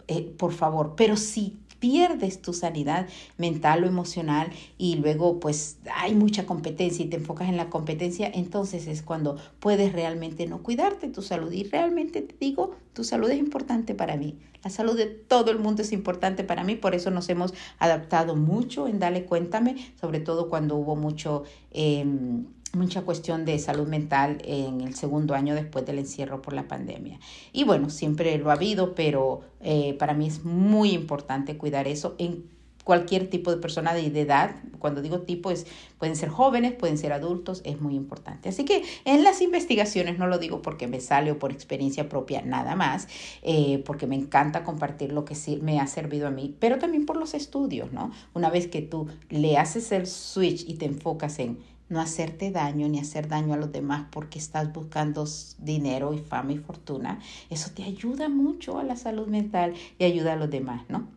eh, 0.07 0.23
por 0.37 0.53
favor, 0.53 0.93
pero 0.95 1.15
si 1.15 1.57
pierdes 1.81 2.41
tu 2.41 2.53
sanidad 2.53 3.07
mental 3.37 3.83
o 3.83 3.87
emocional 3.87 4.51
y 4.77 4.95
luego 4.97 5.39
pues 5.39 5.79
hay 5.95 6.13
mucha 6.13 6.45
competencia 6.45 7.03
y 7.03 7.09
te 7.09 7.17
enfocas 7.17 7.49
en 7.49 7.57
la 7.57 7.69
competencia, 7.69 8.31
entonces 8.33 8.87
es 8.87 9.01
cuando 9.01 9.37
puedes 9.59 9.91
realmente 9.91 10.45
no 10.45 10.61
cuidarte 10.61 11.07
tu 11.09 11.23
salud. 11.23 11.51
Y 11.51 11.63
realmente 11.63 12.21
te 12.21 12.35
digo, 12.39 12.75
tu 12.93 13.03
salud 13.03 13.29
es 13.31 13.39
importante 13.39 13.95
para 13.95 14.15
mí. 14.15 14.37
La 14.63 14.69
salud 14.69 14.95
de 14.95 15.07
todo 15.07 15.49
el 15.49 15.57
mundo 15.57 15.81
es 15.81 15.91
importante 15.91 16.43
para 16.43 16.63
mí, 16.63 16.75
por 16.75 16.93
eso 16.93 17.09
nos 17.09 17.27
hemos 17.29 17.53
adaptado 17.79 18.35
mucho 18.35 18.87
en 18.87 18.99
Dale 18.99 19.25
Cuéntame, 19.25 19.75
sobre 19.99 20.19
todo 20.19 20.49
cuando 20.49 20.75
hubo 20.75 20.95
mucho... 20.95 21.43
Em, 21.71 22.45
mucha 22.73 23.01
cuestión 23.01 23.45
de 23.45 23.59
salud 23.59 23.87
mental 23.87 24.41
en 24.45 24.81
el 24.81 24.95
segundo 24.95 25.35
año 25.35 25.55
después 25.55 25.85
del 25.85 25.99
encierro 25.99 26.41
por 26.41 26.53
la 26.53 26.67
pandemia. 26.67 27.19
Y 27.51 27.63
bueno, 27.63 27.89
siempre 27.89 28.37
lo 28.37 28.49
ha 28.49 28.53
habido, 28.53 28.95
pero 28.95 29.41
eh, 29.59 29.95
para 29.99 30.13
mí 30.13 30.27
es 30.27 30.43
muy 30.43 30.91
importante 30.91 31.57
cuidar 31.57 31.87
eso 31.87 32.15
en 32.17 32.49
cualquier 32.83 33.29
tipo 33.29 33.51
de 33.51 33.57
persona 33.57 33.93
de, 33.93 34.07
edad. 34.07 34.55
Cuando 34.79 35.01
digo 35.01 35.21
tipo, 35.21 35.51
es, 35.51 35.67
pueden 35.99 36.15
ser 36.15 36.29
jóvenes, 36.29 36.73
pueden 36.73 36.97
ser 36.97 37.13
adultos, 37.13 37.61
es 37.63 37.79
muy 37.79 37.95
importante. 37.95 38.49
Así 38.49 38.65
que 38.65 38.83
en 39.05 39.23
las 39.23 39.41
investigaciones, 39.41 40.17
no 40.17 40.27
lo 40.27 40.39
digo 40.39 40.61
porque 40.61 40.87
me 40.87 40.99
sale 40.99 41.31
o 41.31 41.39
por 41.39 41.51
experiencia 41.51 42.09
propia, 42.09 42.41
nada 42.41 42.75
más, 42.75 43.07
eh, 43.43 43.83
porque 43.85 44.07
me 44.07 44.15
encanta 44.15 44.63
compartir 44.63 45.11
lo 45.11 45.25
que 45.25 45.35
sí 45.35 45.59
me 45.61 45.79
ha 45.79 45.87
servido 45.87 46.27
a 46.27 46.31
mí, 46.31 46.55
pero 46.59 46.79
también 46.79 47.05
por 47.05 47.17
los 47.17 47.33
estudios, 47.33 47.91
¿no? 47.91 48.11
Una 48.33 48.49
vez 48.49 48.67
que 48.67 48.81
tú 48.81 49.07
le 49.29 49.57
haces 49.57 49.91
el 49.91 50.07
switch 50.07 50.67
y 50.67 50.75
te 50.75 50.85
enfocas 50.85 51.39
en 51.39 51.59
no 51.91 51.99
hacerte 51.99 52.49
daño 52.51 52.87
ni 52.87 52.99
hacer 52.99 53.27
daño 53.27 53.53
a 53.53 53.57
los 53.57 53.71
demás 53.71 54.05
porque 54.11 54.39
estás 54.39 54.71
buscando 54.73 55.27
dinero 55.59 56.13
y 56.13 56.19
fama 56.19 56.53
y 56.53 56.57
fortuna, 56.57 57.19
eso 57.49 57.69
te 57.75 57.83
ayuda 57.83 58.29
mucho 58.29 58.79
a 58.79 58.83
la 58.83 58.95
salud 58.95 59.27
mental 59.27 59.73
y 59.99 60.05
ayuda 60.05 60.33
a 60.33 60.37
los 60.37 60.49
demás, 60.49 60.83
¿no? 60.89 61.07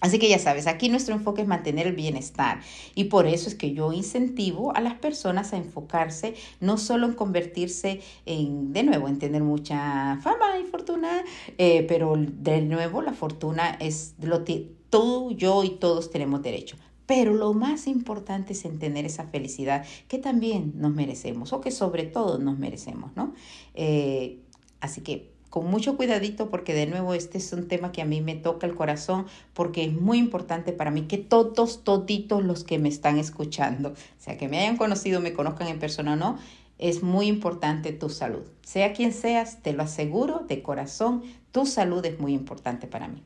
Así 0.00 0.20
que 0.20 0.28
ya 0.28 0.38
sabes, 0.38 0.68
aquí 0.68 0.88
nuestro 0.88 1.14
enfoque 1.14 1.42
es 1.42 1.48
mantener 1.48 1.88
el 1.88 1.96
bienestar 1.96 2.60
y 2.94 3.04
por 3.04 3.26
eso 3.26 3.48
es 3.48 3.56
que 3.56 3.72
yo 3.72 3.92
incentivo 3.92 4.74
a 4.76 4.80
las 4.80 4.94
personas 4.94 5.52
a 5.52 5.56
enfocarse 5.56 6.34
no 6.60 6.78
solo 6.78 7.06
en 7.06 7.14
convertirse 7.14 8.00
en, 8.24 8.72
de 8.72 8.84
nuevo, 8.84 9.08
en 9.08 9.18
tener 9.18 9.42
mucha 9.42 10.18
fama 10.22 10.58
y 10.62 10.64
fortuna, 10.66 11.24
eh, 11.58 11.84
pero 11.88 12.14
de 12.16 12.62
nuevo 12.62 13.02
la 13.02 13.12
fortuna 13.12 13.76
es 13.80 14.14
lo 14.22 14.44
que 14.44 14.70
tú, 14.88 15.32
yo 15.32 15.64
y 15.64 15.70
todos 15.70 16.10
tenemos 16.10 16.42
derecho. 16.42 16.76
Pero 17.08 17.32
lo 17.32 17.54
más 17.54 17.86
importante 17.86 18.52
es 18.52 18.66
entender 18.66 19.06
esa 19.06 19.24
felicidad 19.24 19.86
que 20.08 20.18
también 20.18 20.74
nos 20.76 20.92
merecemos 20.94 21.54
o 21.54 21.62
que 21.62 21.70
sobre 21.70 22.04
todo 22.04 22.38
nos 22.38 22.58
merecemos, 22.58 23.16
¿no? 23.16 23.32
Eh, 23.74 24.40
así 24.80 25.00
que 25.00 25.30
con 25.48 25.70
mucho 25.70 25.96
cuidadito 25.96 26.50
porque 26.50 26.74
de 26.74 26.84
nuevo 26.86 27.14
este 27.14 27.38
es 27.38 27.50
un 27.54 27.66
tema 27.66 27.92
que 27.92 28.02
a 28.02 28.04
mí 28.04 28.20
me 28.20 28.34
toca 28.34 28.66
el 28.66 28.74
corazón 28.74 29.24
porque 29.54 29.84
es 29.84 29.92
muy 29.94 30.18
importante 30.18 30.74
para 30.74 30.90
mí 30.90 31.06
que 31.08 31.16
todos, 31.16 31.82
toditos 31.82 32.44
los 32.44 32.62
que 32.62 32.78
me 32.78 32.90
están 32.90 33.16
escuchando, 33.16 33.94
sea, 34.18 34.36
que 34.36 34.46
me 34.46 34.58
hayan 34.58 34.76
conocido, 34.76 35.22
me 35.22 35.32
conozcan 35.32 35.68
en 35.68 35.78
persona 35.78 36.12
o 36.12 36.16
no, 36.16 36.36
es 36.76 37.02
muy 37.02 37.26
importante 37.26 37.92
tu 37.92 38.10
salud. 38.10 38.42
Sea 38.62 38.92
quien 38.92 39.14
seas, 39.14 39.62
te 39.62 39.72
lo 39.72 39.82
aseguro 39.82 40.40
de 40.46 40.62
corazón, 40.62 41.22
tu 41.52 41.64
salud 41.64 42.04
es 42.04 42.20
muy 42.20 42.34
importante 42.34 42.86
para 42.86 43.08
mí. 43.08 43.22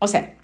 O 0.00 0.08
sea, 0.08 0.36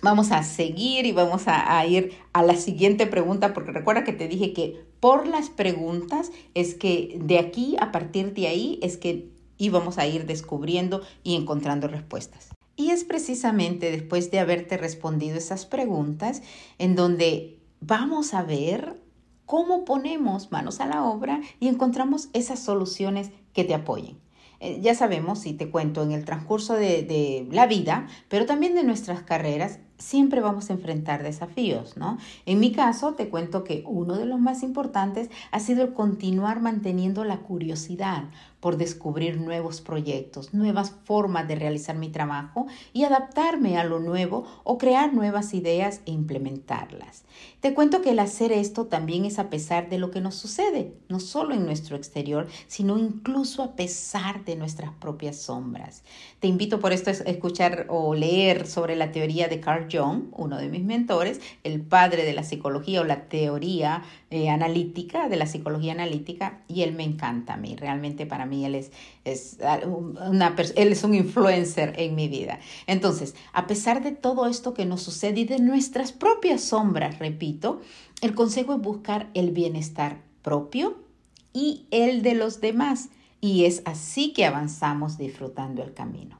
Vamos 0.00 0.30
a 0.30 0.44
seguir 0.44 1.06
y 1.06 1.12
vamos 1.12 1.44
a, 1.46 1.84
ir 1.84 2.12
a 2.32 2.44
la 2.44 2.54
siguiente 2.54 3.06
pregunta, 3.06 3.52
porque 3.52 3.72
recuerda 3.72 4.04
que 4.04 4.12
te 4.12 4.28
dije 4.28 4.52
que 4.52 4.84
por 5.00 5.26
las 5.26 5.50
preguntas 5.50 6.30
es 6.54 6.74
que 6.74 7.18
de 7.20 7.38
aquí, 7.38 7.76
a 7.80 7.90
partir 7.90 8.32
de 8.32 8.46
ahí, 8.46 8.78
es 8.80 8.96
que 8.96 9.28
íbamos 9.56 9.98
a 9.98 10.06
ir 10.06 10.24
descubriendo 10.24 11.02
y 11.24 11.34
encontrando 11.34 11.88
respuestas. 11.88 12.50
Y 12.76 12.90
es 12.90 13.02
precisamente 13.02 13.90
después 13.90 14.30
de 14.30 14.38
haberte 14.38 14.76
respondido 14.76 15.36
esas 15.36 15.66
preguntas 15.66 16.42
en 16.78 16.94
donde 16.94 17.58
vamos 17.80 18.34
a 18.34 18.44
ver 18.44 19.02
cómo 19.46 19.84
ponemos 19.84 20.52
manos 20.52 20.78
a 20.78 20.86
la 20.86 21.04
obra 21.04 21.40
y 21.58 21.66
encontramos 21.66 22.28
esas 22.34 22.60
soluciones 22.60 23.32
que 23.52 23.64
te 23.64 23.74
apoyen. 23.74 24.16
Eh, 24.60 24.80
ya 24.80 24.94
sabemos, 24.94 25.40
si 25.40 25.52
te 25.52 25.70
cuento, 25.70 26.02
en 26.02 26.12
el 26.12 26.24
transcurso 26.24 26.74
de, 26.74 27.48
la 27.50 27.66
vida, 27.66 28.06
pero 28.28 28.46
también 28.46 28.74
de 28.74 28.82
nuestras 28.82 29.22
carreras, 29.22 29.78
siempre 29.98 30.40
vamos 30.40 30.70
a 30.70 30.72
enfrentar 30.72 31.22
desafíos, 31.22 31.96
¿no? 31.96 32.18
En 32.46 32.60
mi 32.60 32.72
caso, 32.72 33.14
te 33.14 33.28
cuento 33.28 33.64
que 33.64 33.82
uno 33.86 34.16
de 34.16 34.26
los 34.26 34.40
más 34.40 34.62
importantes 34.62 35.28
ha 35.50 35.60
sido 35.60 35.84
el 35.84 35.92
continuar 35.92 36.60
manteniendo 36.60 37.24
la 37.24 37.38
curiosidad 37.38 38.24
por 38.60 38.76
descubrir 38.76 39.40
nuevos 39.40 39.80
proyectos, 39.80 40.52
nuevas 40.52 40.92
formas 41.04 41.46
de 41.46 41.54
realizar 41.54 41.96
mi 41.96 42.08
trabajo 42.08 42.66
y 42.92 43.04
adaptarme 43.04 43.78
a 43.78 43.84
lo 43.84 44.00
nuevo 44.00 44.46
o 44.64 44.78
crear 44.78 45.12
nuevas 45.12 45.54
ideas 45.54 46.00
e 46.06 46.10
implementarlas. 46.10 47.24
Te 47.60 47.74
cuento 47.74 48.02
que 48.02 48.10
el 48.10 48.18
hacer 48.18 48.52
esto 48.52 48.86
también 48.86 49.24
es 49.24 49.38
a 49.38 49.50
pesar 49.50 49.88
de 49.88 49.98
lo 49.98 50.10
que 50.10 50.20
nos 50.20 50.34
sucede, 50.34 50.94
no 51.08 51.20
solo 51.20 51.54
en 51.54 51.64
nuestro 51.64 51.96
exterior, 51.96 52.48
sino 52.66 52.98
incluso 52.98 53.62
a 53.62 53.76
pesar 53.76 54.44
de 54.44 54.56
nuestras 54.56 54.92
propias 54.92 55.36
sombras. 55.36 56.02
Te 56.40 56.48
invito 56.48 56.80
por 56.80 56.92
esto 56.92 57.10
a 57.10 57.12
escuchar 57.12 57.86
o 57.88 58.14
leer 58.14 58.66
sobre 58.66 58.96
la 58.96 59.12
teoría 59.12 59.48
de 59.48 59.60
Carl 59.60 59.88
Jung, 59.90 60.26
uno 60.32 60.56
de 60.56 60.68
mis 60.68 60.84
mentores, 60.84 61.40
el 61.64 61.80
padre 61.80 62.24
de 62.24 62.32
la 62.32 62.42
psicología 62.42 63.00
o 63.00 63.04
la 63.04 63.28
teoría 63.28 64.02
eh, 64.30 64.50
analítica, 64.50 65.28
de 65.28 65.36
la 65.36 65.46
psicología 65.46 65.92
analítica, 65.92 66.60
y 66.68 66.82
él 66.82 66.92
me 66.92 67.04
encanta 67.04 67.54
a 67.54 67.56
mí. 67.56 67.76
Realmente 67.76 68.26
para 68.26 68.46
mí 68.46 68.47
él 68.52 68.74
es, 68.74 68.90
es, 69.24 69.58
una, 69.86 70.54
él 70.76 70.92
es 70.92 71.04
un 71.04 71.14
influencer 71.14 71.94
en 71.96 72.14
mi 72.14 72.28
vida. 72.28 72.60
Entonces, 72.86 73.34
a 73.52 73.66
pesar 73.66 74.02
de 74.02 74.12
todo 74.12 74.46
esto 74.46 74.74
que 74.74 74.86
nos 74.86 75.02
sucede 75.02 75.40
y 75.40 75.44
de 75.44 75.58
nuestras 75.58 76.12
propias 76.12 76.62
sombras, 76.62 77.18
repito, 77.18 77.80
el 78.20 78.34
consejo 78.34 78.74
es 78.74 78.80
buscar 78.80 79.30
el 79.34 79.50
bienestar 79.50 80.20
propio 80.42 80.96
y 81.52 81.86
el 81.90 82.22
de 82.22 82.34
los 82.34 82.60
demás. 82.60 83.08
Y 83.40 83.64
es 83.64 83.82
así 83.84 84.32
que 84.32 84.44
avanzamos 84.44 85.18
disfrutando 85.18 85.82
el 85.82 85.94
camino. 85.94 86.37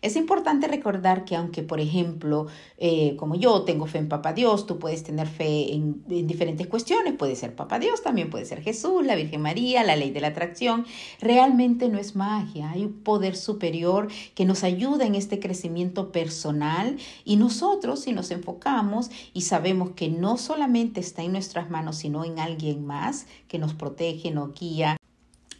Es 0.00 0.14
importante 0.14 0.68
recordar 0.68 1.24
que 1.24 1.34
aunque, 1.34 1.64
por 1.64 1.80
ejemplo, 1.80 2.46
eh, 2.76 3.16
como 3.16 3.34
yo 3.34 3.62
tengo 3.62 3.86
fe 3.86 3.98
en 3.98 4.08
Papá 4.08 4.32
Dios, 4.32 4.64
tú 4.64 4.78
puedes 4.78 5.02
tener 5.02 5.26
fe 5.26 5.74
en, 5.74 6.04
diferentes 6.06 6.68
cuestiones, 6.68 7.14
puede 7.14 7.34
ser 7.34 7.56
Papá 7.56 7.80
Dios, 7.80 8.02
también 8.02 8.30
puede 8.30 8.44
ser 8.44 8.62
Jesús, 8.62 9.04
la 9.04 9.16
Virgen 9.16 9.42
María, 9.42 9.82
la 9.82 9.96
ley 9.96 10.10
de 10.10 10.20
la 10.20 10.28
atracción, 10.28 10.86
realmente 11.20 11.88
no 11.88 11.98
es 11.98 12.14
magia, 12.14 12.70
hay 12.70 12.84
un 12.84 13.02
poder 13.02 13.34
superior 13.34 14.06
que 14.36 14.44
nos 14.44 14.62
ayuda 14.62 15.04
en 15.04 15.16
este 15.16 15.40
crecimiento 15.40 16.12
personal. 16.12 16.96
Y 17.24 17.36
nosotros 17.36 18.00
si 18.00 18.12
nos 18.12 18.30
enfocamos 18.30 19.10
y 19.34 19.42
sabemos 19.42 19.90
que 19.90 20.08
no 20.08 20.36
solamente 20.36 21.00
está 21.00 21.22
en 21.22 21.32
nuestras 21.32 21.70
manos, 21.70 21.96
sino 21.96 22.24
en 22.24 22.38
alguien 22.38 22.86
más 22.86 23.26
que 23.48 23.58
nos 23.58 23.74
protege, 23.74 24.30
nos 24.30 24.54
guía, 24.54 24.96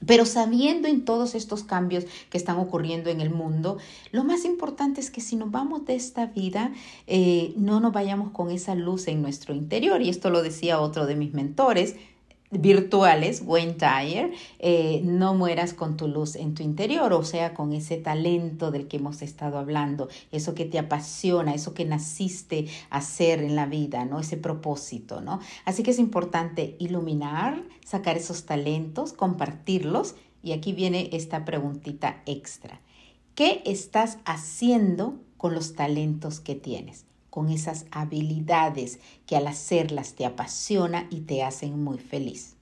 pero 0.07 0.25
sabiendo 0.25 0.89
en 0.89 1.05
todos 1.05 1.35
estos 1.35 1.65
cambios 1.65 2.05
que 2.31 2.39
están 2.39 2.59
ocurriendo 2.59 3.11
en 3.11 3.21
el 3.21 3.31
mundo, 3.31 3.79
lo 4.13 4.25
más 4.25 4.45
importante 4.45 5.01
es 5.01 5.11
que 5.11 5.21
si 5.21 5.37
nos 5.37 5.51
vamos 5.51 5.85
de 5.87 5.95
esta 5.95 6.27
vida, 6.27 6.73
eh, 7.07 7.53
no 7.57 7.81
nos 7.81 7.93
vayamos 7.93 8.31
con 8.31 8.51
esa 8.51 8.75
luz 8.75 9.09
en 9.09 9.23
nuestro 9.23 9.55
interior. 9.55 10.03
Y 10.03 10.09
esto 10.09 10.31
lo 10.31 10.43
decía 10.43 10.81
otro 10.81 11.07
de 11.07 11.17
mis 11.17 11.35
mentores, 11.35 11.97
virtuales, 12.51 13.43
Wayne 13.45 13.75
Dyer, 13.75 14.33
eh, 14.59 15.03
no 15.05 15.35
mueras 15.35 15.75
con 15.75 15.97
tu 15.97 16.09
luz 16.09 16.35
en 16.37 16.55
tu 16.55 16.63
interior, 16.63 17.13
o 17.13 17.23
sea, 17.23 17.53
con 17.53 17.73
ese 17.73 17.99
talento 17.99 18.71
del 18.71 18.89
que 18.89 18.97
hemos 18.97 19.21
estado 19.23 19.59
hablando, 19.59 20.09
eso 20.33 20.55
que 20.55 20.65
te 20.65 20.79
apasiona, 20.79 21.55
eso 21.55 21.75
que 21.75 21.85
naciste 21.85 22.67
a 22.91 22.99
hacer 22.99 23.43
en 23.43 23.55
la 23.55 23.67
vida, 23.67 24.05
¿no? 24.05 24.21
Ese 24.21 24.37
propósito, 24.37 25.21
¿no? 25.21 25.41
Así 25.65 25.83
que 25.83 25.91
es 25.91 25.99
importante 25.99 26.77
iluminar, 26.79 27.63
sacar 27.85 28.17
esos 28.17 28.45
talentos, 28.45 29.13
compartirlos, 29.13 30.15
y 30.43 30.53
aquí 30.53 30.73
viene 30.73 31.11
esta 31.13 31.45
preguntita 31.45 32.23
extra. 32.25 32.81
¿Qué 33.35 33.63
estás 33.67 34.19
haciendo 34.25 35.21
con 35.37 35.55
los 35.55 35.75
talentos 35.75 36.41
que 36.41 36.55
tienes? 36.55 37.08
Con 37.31 37.51
esas 37.51 37.87
habilidades 37.91 39.01
que 39.27 39.37
al 39.37 39.47
hacerlas 39.47 40.15
te 40.15 40.27
apasiona 40.27 41.07
y 41.11 41.21
te 41.21 41.43
hacen 41.43 41.83
muy 41.83 41.99
feliz. 41.99 42.57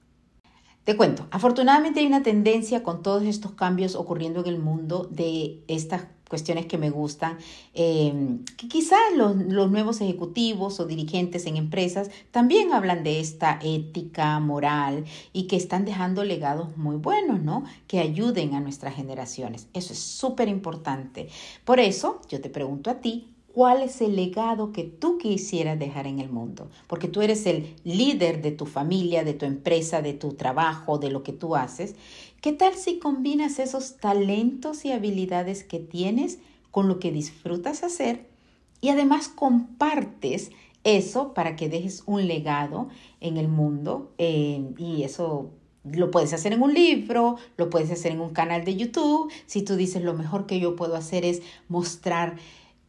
Te 0.83 0.95
cuento, 0.95 1.27
afortunadamente 1.31 1.99
hay 1.99 2.07
una 2.07 2.23
tendencia 2.23 2.81
con 2.81 3.01
todos 3.01 3.23
estos 3.23 3.51
cambios 3.51 3.95
ocurriendo 3.95 4.39
en 4.39 4.47
el 4.47 4.59
mundo 4.59 5.07
de 5.11 5.61
esta 5.67 6.09
cuestiones 6.27 6.65
que 6.65 6.77
me 6.77 6.89
gustan, 6.89 7.37
eh, 7.73 8.39
que 8.57 8.67
quizás 8.67 8.99
los, 9.15 9.35
los, 9.35 9.71
nuevos 9.71 10.01
ejecutivos 10.01 10.79
o 10.79 10.85
dirigentes 10.85 11.45
en 11.45 11.57
empresas 11.57 12.09
también 12.31 12.73
hablan 12.73 13.03
de 13.03 13.19
esta 13.19 13.59
ética 13.63 14.39
moral 14.39 15.05
y 15.33 15.47
que 15.47 15.55
están 15.55 15.85
dejando 15.85 16.23
legados 16.23 16.75
muy 16.77 16.97
buenos, 16.97 17.41
¿no? 17.41 17.63
Que 17.87 17.99
ayuden 17.99 18.55
a 18.55 18.59
nuestras 18.59 18.95
generaciones. 18.95 19.67
Eso 19.73 19.93
es 19.93 19.99
súper 19.99 20.47
importante. 20.47 21.29
Por 21.63 21.79
eso 21.79 22.21
yo 22.29 22.41
te 22.41 22.49
pregunto 22.49 22.89
a 22.89 22.95
ti, 22.95 23.33
cuál 23.57 23.81
es 23.81 24.01
el 24.01 24.15
legado 24.15 24.71
que 24.71 24.83
tú 24.83 25.17
quisieras 25.17 25.79
dejar 25.79 26.05
en 26.05 26.19
el 26.19 26.29
mundo, 26.29 26.69
porque 26.85 27.07
tú 27.07 27.23
eres 27.23 27.47
el 27.47 27.73
líder 27.83 28.43
de 28.43 28.51
tu 28.51 28.67
familia, 28.67 29.23
de 29.23 29.33
tu 29.33 29.47
empresa, 29.47 30.03
de 30.03 30.13
tu 30.13 30.33
trabajo, 30.33 30.99
de 30.99 31.09
lo 31.09 31.23
que 31.23 31.33
tú 31.33 31.55
haces. 31.55 31.95
¿Qué 32.39 32.53
tal 32.53 32.75
si 32.75 32.99
combinas 32.99 33.57
esos 33.57 33.97
talentos 33.97 34.85
y 34.85 34.91
habilidades 34.91 35.63
que 35.63 35.79
tienes 35.79 36.37
con 36.69 36.87
lo 36.87 36.99
que 36.99 37.11
disfrutas 37.11 37.81
hacer 37.81 38.27
y 38.79 38.89
además 38.89 39.27
compartes 39.27 40.51
eso 40.83 41.33
para 41.33 41.55
que 41.55 41.67
dejes 41.67 42.03
un 42.05 42.27
legado 42.27 42.89
en 43.21 43.37
el 43.37 43.47
mundo 43.47 44.11
eh, 44.19 44.69
y 44.77 45.01
eso 45.01 45.49
lo 45.83 46.11
puedes 46.11 46.31
hacer 46.31 46.53
en 46.53 46.61
un 46.61 46.75
libro, 46.75 47.37
lo 47.57 47.71
puedes 47.71 47.89
hacer 47.89 48.11
en 48.11 48.21
un 48.21 48.33
canal 48.33 48.65
de 48.65 48.75
YouTube. 48.75 49.31
Si 49.47 49.63
tú 49.63 49.75
dices 49.75 50.03
lo 50.03 50.13
mejor 50.13 50.45
que 50.45 50.59
yo 50.59 50.75
puedo 50.75 50.95
hacer 50.95 51.25
es 51.25 51.41
mostrar 51.69 52.35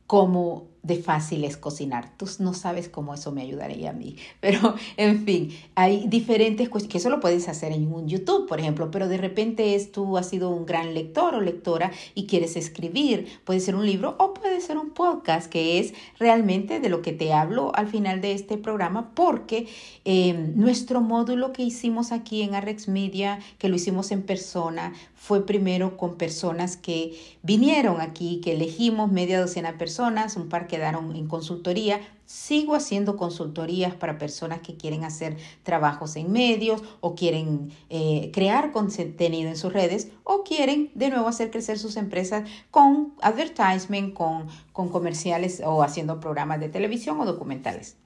cómo 0.08 0.66
de 0.82 0.96
fácil 0.96 1.44
es 1.44 1.58
cocinar. 1.58 2.16
Tú 2.16 2.26
no 2.38 2.54
sabes 2.54 2.88
cómo 2.88 3.12
eso 3.12 3.30
me 3.30 3.42
ayudaría 3.42 3.90
a 3.90 3.92
mí. 3.92 4.16
Pero, 4.40 4.74
en 4.96 5.24
fin, 5.24 5.50
hay 5.74 6.06
diferentes 6.08 6.68
cuestiones, 6.68 6.92
que 6.92 6.98
eso 6.98 7.10
lo 7.10 7.20
puedes 7.20 7.48
hacer 7.48 7.72
en 7.72 7.92
un 7.92 8.08
YouTube, 8.08 8.48
por 8.48 8.58
ejemplo, 8.58 8.90
pero 8.90 9.08
de 9.08 9.18
repente 9.18 9.74
es, 9.74 9.92
tú 9.92 10.16
has 10.16 10.28
sido 10.28 10.48
un 10.48 10.64
gran 10.64 10.94
lector 10.94 11.34
o 11.34 11.40
lectora 11.40 11.92
y 12.14 12.26
quieres 12.26 12.56
escribir. 12.56 13.26
Puede 13.44 13.60
ser 13.60 13.74
un 13.74 13.84
libro 13.84 14.16
o 14.18 14.32
puede 14.32 14.60
ser 14.62 14.78
un 14.78 14.90
podcast, 14.90 15.50
que 15.50 15.78
es 15.78 15.92
realmente 16.18 16.80
de 16.80 16.88
lo 16.88 17.02
que 17.02 17.12
te 17.12 17.34
hablo 17.34 17.72
al 17.74 17.88
final 17.88 18.22
de 18.22 18.32
este 18.32 18.56
programa, 18.56 19.12
porque 19.14 19.66
eh, 20.06 20.32
nuestro 20.54 21.02
módulo 21.02 21.52
que 21.52 21.62
hicimos 21.62 22.12
aquí 22.12 22.40
en 22.40 22.54
Arrex 22.54 22.88
Media, 22.88 23.40
que 23.58 23.68
lo 23.68 23.76
hicimos 23.76 24.10
en 24.12 24.22
persona, 24.22 24.94
fue 25.18 25.44
primero 25.44 25.96
con 25.96 26.14
personas 26.14 26.76
que 26.76 27.18
vinieron 27.42 28.00
aquí, 28.00 28.40
que 28.42 28.52
elegimos 28.52 29.10
media 29.10 29.40
docena 29.40 29.72
de 29.72 29.78
personas, 29.78 30.36
un 30.36 30.48
par 30.48 30.68
quedaron 30.68 31.14
en 31.16 31.26
consultoría. 31.26 32.00
Sigo 32.24 32.76
haciendo 32.76 33.16
consultorías 33.16 33.94
para 33.94 34.16
personas 34.16 34.60
que 34.60 34.76
quieren 34.76 35.02
hacer 35.02 35.36
trabajos 35.64 36.14
en 36.16 36.30
medios 36.30 36.82
o 37.00 37.16
quieren 37.16 37.72
eh, 37.90 38.30
crear 38.32 38.70
contenido 38.70 39.50
en 39.50 39.56
sus 39.56 39.72
redes 39.72 40.08
o 40.22 40.44
quieren 40.44 40.90
de 40.94 41.10
nuevo 41.10 41.26
hacer 41.26 41.50
crecer 41.50 41.78
sus 41.78 41.96
empresas 41.96 42.48
con 42.70 43.14
advertisement, 43.20 44.14
con, 44.14 44.46
con 44.72 44.88
comerciales 44.88 45.60
o 45.64 45.82
haciendo 45.82 46.20
programas 46.20 46.60
de 46.60 46.68
televisión 46.68 47.20
o 47.20 47.26
documentales. 47.26 47.96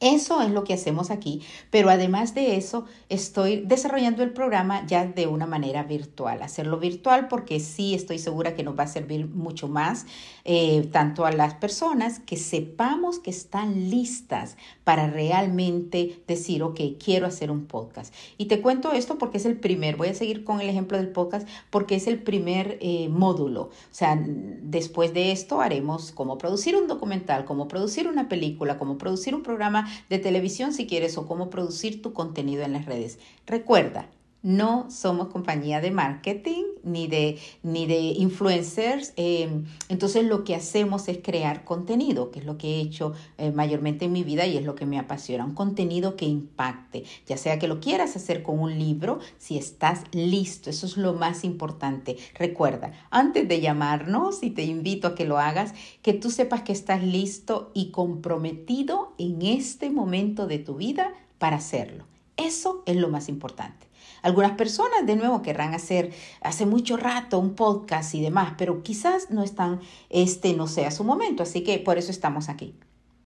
Eso 0.00 0.42
es 0.42 0.50
lo 0.50 0.64
que 0.64 0.74
hacemos 0.74 1.10
aquí, 1.10 1.40
pero 1.70 1.88
además 1.88 2.34
de 2.34 2.56
eso 2.56 2.84
estoy 3.08 3.62
desarrollando 3.64 4.22
el 4.24 4.32
programa 4.32 4.84
ya 4.86 5.06
de 5.06 5.28
una 5.28 5.46
manera 5.46 5.84
virtual. 5.84 6.42
Hacerlo 6.42 6.78
virtual 6.78 7.28
porque 7.28 7.60
sí 7.60 7.94
estoy 7.94 8.18
segura 8.18 8.54
que 8.54 8.64
nos 8.64 8.76
va 8.78 8.82
a 8.82 8.88
servir 8.88 9.28
mucho 9.28 9.68
más, 9.68 10.06
eh, 10.44 10.88
tanto 10.92 11.24
a 11.24 11.32
las 11.32 11.54
personas 11.54 12.18
que 12.18 12.36
sepamos 12.36 13.20
que 13.20 13.30
están 13.30 13.88
listas 13.88 14.56
para 14.82 15.06
realmente 15.06 16.22
decir, 16.26 16.64
ok, 16.64 16.80
quiero 17.02 17.26
hacer 17.26 17.50
un 17.52 17.66
podcast. 17.66 18.12
Y 18.36 18.46
te 18.46 18.60
cuento 18.60 18.92
esto 18.92 19.16
porque 19.16 19.38
es 19.38 19.46
el 19.46 19.58
primer, 19.58 19.96
voy 19.96 20.08
a 20.08 20.14
seguir 20.14 20.44
con 20.44 20.60
el 20.60 20.68
ejemplo 20.68 20.98
del 20.98 21.08
podcast 21.08 21.48
porque 21.70 21.94
es 21.94 22.08
el 22.08 22.20
primer 22.22 22.78
eh, 22.80 23.08
módulo. 23.08 23.62
O 23.62 23.70
sea, 23.92 24.20
después 24.20 25.14
de 25.14 25.30
esto 25.30 25.60
haremos 25.60 26.10
cómo 26.10 26.36
producir 26.36 26.76
un 26.76 26.88
documental, 26.88 27.44
cómo 27.44 27.68
producir 27.68 28.08
una 28.08 28.28
película, 28.28 28.76
cómo 28.76 28.98
producir 28.98 29.34
un 29.34 29.42
programa 29.42 29.83
de 30.10 30.18
televisión 30.18 30.72
si 30.72 30.86
quieres 30.86 31.16
o 31.18 31.26
cómo 31.26 31.50
producir 31.50 32.02
tu 32.02 32.12
contenido 32.12 32.62
en 32.62 32.72
las 32.72 32.86
redes. 32.86 33.18
Recuerda, 33.46 34.08
no 34.44 34.90
somos 34.90 35.28
compañía 35.28 35.80
de 35.80 35.90
marketing 35.90 36.64
ni 36.84 37.06
de, 37.06 37.38
ni 37.62 37.86
de 37.86 37.98
influencers. 37.98 39.14
Em, 39.16 39.64
entonces 39.88 40.24
lo 40.24 40.44
que 40.44 40.54
hacemos 40.54 41.08
es 41.08 41.18
crear 41.22 41.64
contenido, 41.64 42.30
que 42.30 42.40
es 42.40 42.44
lo 42.44 42.58
que 42.58 42.76
he 42.76 42.80
hecho 42.80 43.14
eh, 43.38 43.50
mayormente 43.52 44.04
en 44.04 44.12
mi 44.12 44.22
vida 44.22 44.46
y 44.46 44.58
es 44.58 44.64
lo 44.64 44.74
que 44.74 44.84
me 44.84 44.98
apasiona. 44.98 45.46
Un 45.46 45.54
contenido 45.54 46.14
que 46.14 46.26
impacte, 46.26 47.04
ya 47.26 47.38
sea 47.38 47.58
que 47.58 47.68
lo 47.68 47.80
quieras 47.80 48.16
hacer 48.16 48.42
con 48.42 48.60
un 48.60 48.78
libro, 48.78 49.18
si 49.38 49.56
estás 49.56 50.02
listo. 50.12 50.68
Eso 50.68 50.86
es 50.86 50.98
lo 50.98 51.14
más 51.14 51.42
importante. 51.42 52.18
Recuerda, 52.34 52.92
antes 53.10 53.48
de 53.48 53.62
llamarnos, 53.62 54.42
y 54.42 54.50
te 54.50 54.64
invito 54.64 55.08
a 55.08 55.14
que 55.14 55.24
lo 55.24 55.38
hagas, 55.38 55.72
que 56.02 56.12
tú 56.12 56.30
sepas 56.30 56.62
que 56.62 56.72
estás 56.72 57.02
listo 57.02 57.70
y 57.72 57.92
comprometido 57.92 59.14
en 59.16 59.40
este 59.40 59.88
momento 59.88 60.46
de 60.46 60.58
tu 60.58 60.74
vida 60.74 61.14
para 61.38 61.56
hacerlo. 61.56 62.04
Eso 62.36 62.82
es 62.84 62.96
lo 62.96 63.08
más 63.08 63.30
importante. 63.30 63.86
Algunas 64.24 64.52
personas, 64.52 65.04
de 65.04 65.16
nuevo, 65.16 65.42
querrán 65.42 65.74
hacer 65.74 66.10
hace 66.40 66.64
mucho 66.64 66.96
rato 66.96 67.38
un 67.38 67.54
podcast 67.54 68.14
y 68.14 68.22
demás, 68.22 68.54
pero 68.56 68.82
quizás 68.82 69.30
no 69.30 69.42
están, 69.42 69.80
este 70.08 70.54
no 70.54 70.66
sea 70.66 70.90
su 70.90 71.04
momento, 71.04 71.42
así 71.42 71.62
que 71.62 71.78
por 71.78 71.98
eso 71.98 72.10
estamos 72.10 72.48
aquí. 72.48 72.74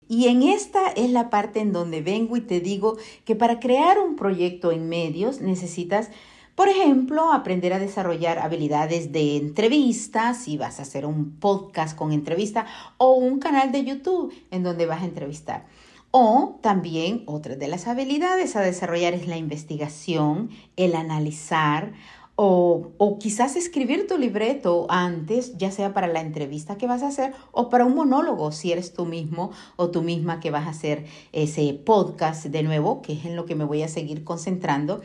Y 0.09 0.25
en 0.27 0.41
esta 0.41 0.87
es 0.87 1.11
la 1.11 1.29
parte 1.29 1.59
en 1.59 1.71
donde 1.71 2.01
vengo 2.01 2.35
y 2.35 2.41
te 2.41 2.61
digo 2.61 2.97
que 3.25 3.35
para 3.35 3.59
crear 3.59 3.99
un 3.99 4.15
proyecto 4.15 4.71
en 4.71 4.89
medios 4.89 5.39
necesitas 5.39 6.09
por 6.57 6.69
ejemplo, 6.69 7.31
aprender 7.31 7.71
a 7.71 7.77
desarrollar 7.77 8.39
habilidades 8.39 9.11
de 9.11 9.37
entrevistas, 9.37 10.37
si 10.37 10.57
vas 10.57 10.79
a 10.79 10.81
hacer 10.81 11.05
un 11.05 11.37
podcast 11.37 11.95
con 11.95 12.11
entrevista 12.11 12.65
o 12.97 13.13
un 13.13 13.37
canal 13.37 13.71
de 13.71 13.83
YouTube 13.83 14.33
en 14.49 14.63
donde 14.63 14.87
vas 14.87 15.03
a 15.03 15.05
entrevistar. 15.05 15.67
O 16.19 16.57
también 16.63 17.21
otra 17.27 17.55
de 17.57 17.67
las 17.67 17.85
habilidades 17.85 18.55
a 18.55 18.61
desarrollar 18.61 19.13
es 19.13 19.27
la 19.27 19.37
investigación, 19.37 20.49
el 20.75 20.95
analizar 20.95 21.93
o, 22.35 22.87
o, 22.97 23.19
quizás 23.19 23.55
escribir 23.55 24.07
tu 24.07 24.17
libreto 24.17 24.87
antes, 24.89 25.55
ya 25.59 25.69
sea 25.69 25.93
para 25.93 26.07
la 26.07 26.21
entrevista 26.21 26.75
que 26.75 26.87
vas 26.87 27.03
a 27.03 27.09
hacer 27.09 27.33
o 27.51 27.69
para 27.69 27.85
un 27.85 27.93
monólogo, 27.93 28.51
si 28.51 28.71
eres 28.71 28.93
tú 28.93 29.05
mismo 29.05 29.51
o 29.75 29.91
tú 29.91 30.01
misma 30.01 30.39
que 30.39 30.49
vas 30.49 30.65
a 30.65 30.71
hacer 30.71 31.05
ese 31.33 31.71
podcast 31.85 32.45
de 32.45 32.63
nuevo, 32.63 33.03
que 33.03 33.13
es 33.13 33.23
en 33.23 33.35
lo 33.35 33.45
que 33.45 33.53
me 33.53 33.65
voy 33.65 33.83
a 33.83 33.87
seguir 33.87 34.23
concentrando, 34.23 35.01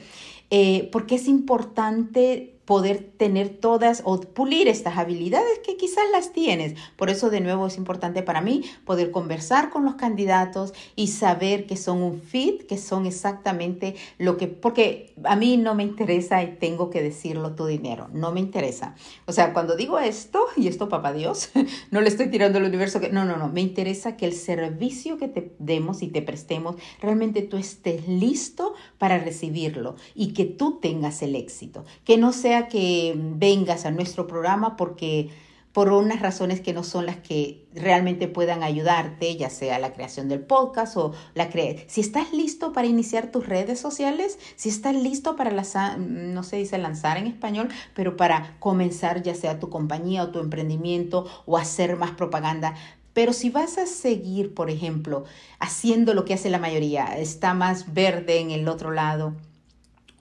eh, 0.49 0.89
porque 0.93 1.17
es 1.17 1.29
importante 1.29 2.59
poder 2.73 3.13
tener 3.19 3.51
todas 3.51 4.01
o 4.07 4.19
pulir 4.19 4.67
estas 4.67 4.97
habilidades 4.97 5.59
que 5.59 5.77
quizás 5.77 6.05
las 6.11 6.33
tienes. 6.33 6.75
Por 6.97 7.11
eso 7.11 7.29
de 7.29 7.43
nuevo 7.43 7.67
es 7.67 7.77
importante 7.77 8.23
para 8.23 8.41
mí 8.41 8.63
poder 8.87 9.11
conversar 9.11 9.69
con 9.69 9.85
los 9.85 9.97
candidatos 9.97 10.73
y 10.97 11.09
saber 11.09 11.67
que 11.67 11.77
son 11.77 12.03
un 12.03 12.19
fit, 12.19 12.63
que 12.63 12.79
son 12.79 13.05
exactamente 13.05 13.95
lo 14.17 14.39
que, 14.39 14.49
porque 14.49 15.13
a 15.25 15.37
mí 15.37 15.59
no 15.59 15.75
me 15.75 15.83
interesa 15.83 16.43
y 16.43 16.57
tengo 16.57 16.89
que 16.89 17.03
decirlo 17.03 17.55
tu 17.55 17.67
dinero, 17.67 18.09
no 18.15 18.33
me 18.33 18.41
interesa. 18.41 18.95
O 19.27 19.33
sea, 19.33 19.53
cuando 19.53 19.77
digo 19.77 19.99
esto, 19.99 20.47
y 20.57 20.67
esto 20.67 20.89
papá 20.89 21.13
Dios, 21.13 21.51
no 21.91 22.01
le 22.01 22.09
estoy 22.09 22.31
tirando 22.31 22.57
al 22.57 22.65
universo 22.65 23.01
que, 23.01 23.11
no, 23.11 23.27
no, 23.27 23.37
no, 23.37 23.49
me 23.49 23.61
interesa 23.61 24.17
que 24.17 24.25
el 24.25 24.33
servicio 24.33 25.19
que 25.19 25.29
te 25.29 25.55
demos 25.59 26.03
y 26.03 26.09
te 26.09 26.23
prestemos, 26.23 26.77
realmente 27.03 27.43
tú 27.43 27.59
estés 27.59 28.09
listo 28.09 28.73
para 28.97 29.19
recibirlo 29.19 29.97
y 30.15 30.33
que 30.33 30.47
tú 30.47 30.79
tengas 30.81 31.21
el 31.21 31.37
éxito, 31.37 31.85
que 32.07 32.17
no 32.17 32.33
sea 32.33 32.62
que 32.69 33.15
vengas 33.17 33.85
a 33.87 33.91
nuestro 33.91 34.27
programa 34.27 34.77
porque 34.77 35.31
por 35.73 35.91
unas 35.91 36.21
razones 36.21 36.61
que 36.61 36.75
no 36.75 36.85
son 36.85 37.07
las 37.07 37.17
que 37.17 37.67
realmente 37.75 38.29
puedan 38.29 38.63
ayudarte, 38.63 39.37
ya 39.37 39.49
sea 39.49 39.79
la 39.79 39.93
creación 39.93 40.29
del 40.29 40.41
podcast 40.41 40.97
o 40.97 41.13
la 41.35 41.49
cre 41.49 41.85
Si 41.89 42.01
estás 42.01 42.33
listo 42.33 42.73
para 42.73 42.87
iniciar 42.87 43.31
tus 43.31 43.47
redes 43.47 43.81
sociales, 43.81 44.39
si 44.57 44.69
estás 44.69 44.95
listo 44.95 45.35
para 45.35 45.51
lanzar, 45.51 45.99
no 45.99 46.43
se 46.43 46.57
dice 46.57 46.77
lanzar 46.77 47.17
en 47.17 47.27
español, 47.27 47.69
pero 47.95 48.17
para 48.17 48.57
comenzar 48.61 49.23
ya 49.23 49.35
sea 49.35 49.59
tu 49.59 49.71
compañía 49.71 50.25
o 50.25 50.31
tu 50.31 50.41
emprendimiento 50.41 51.27
o 51.47 51.57
hacer 51.57 51.97
más 51.97 52.11
propaganda, 52.13 52.75
pero 53.15 53.33
si 53.33 53.51
vas 53.51 53.77
a 53.79 53.87
seguir, 53.87 54.55
por 54.55 54.71
ejemplo, 54.71 55.25
haciendo 55.59 56.15
lo 56.15 56.25
que 56.25 56.35
hace 56.35 56.49
la 56.51 56.59
mayoría, 56.59 57.19
está 57.19 57.53
más 57.53 57.93
verde 57.93 58.41
en 58.41 58.51
el 58.51 58.69
otro 58.69 58.91
lado, 58.91 59.35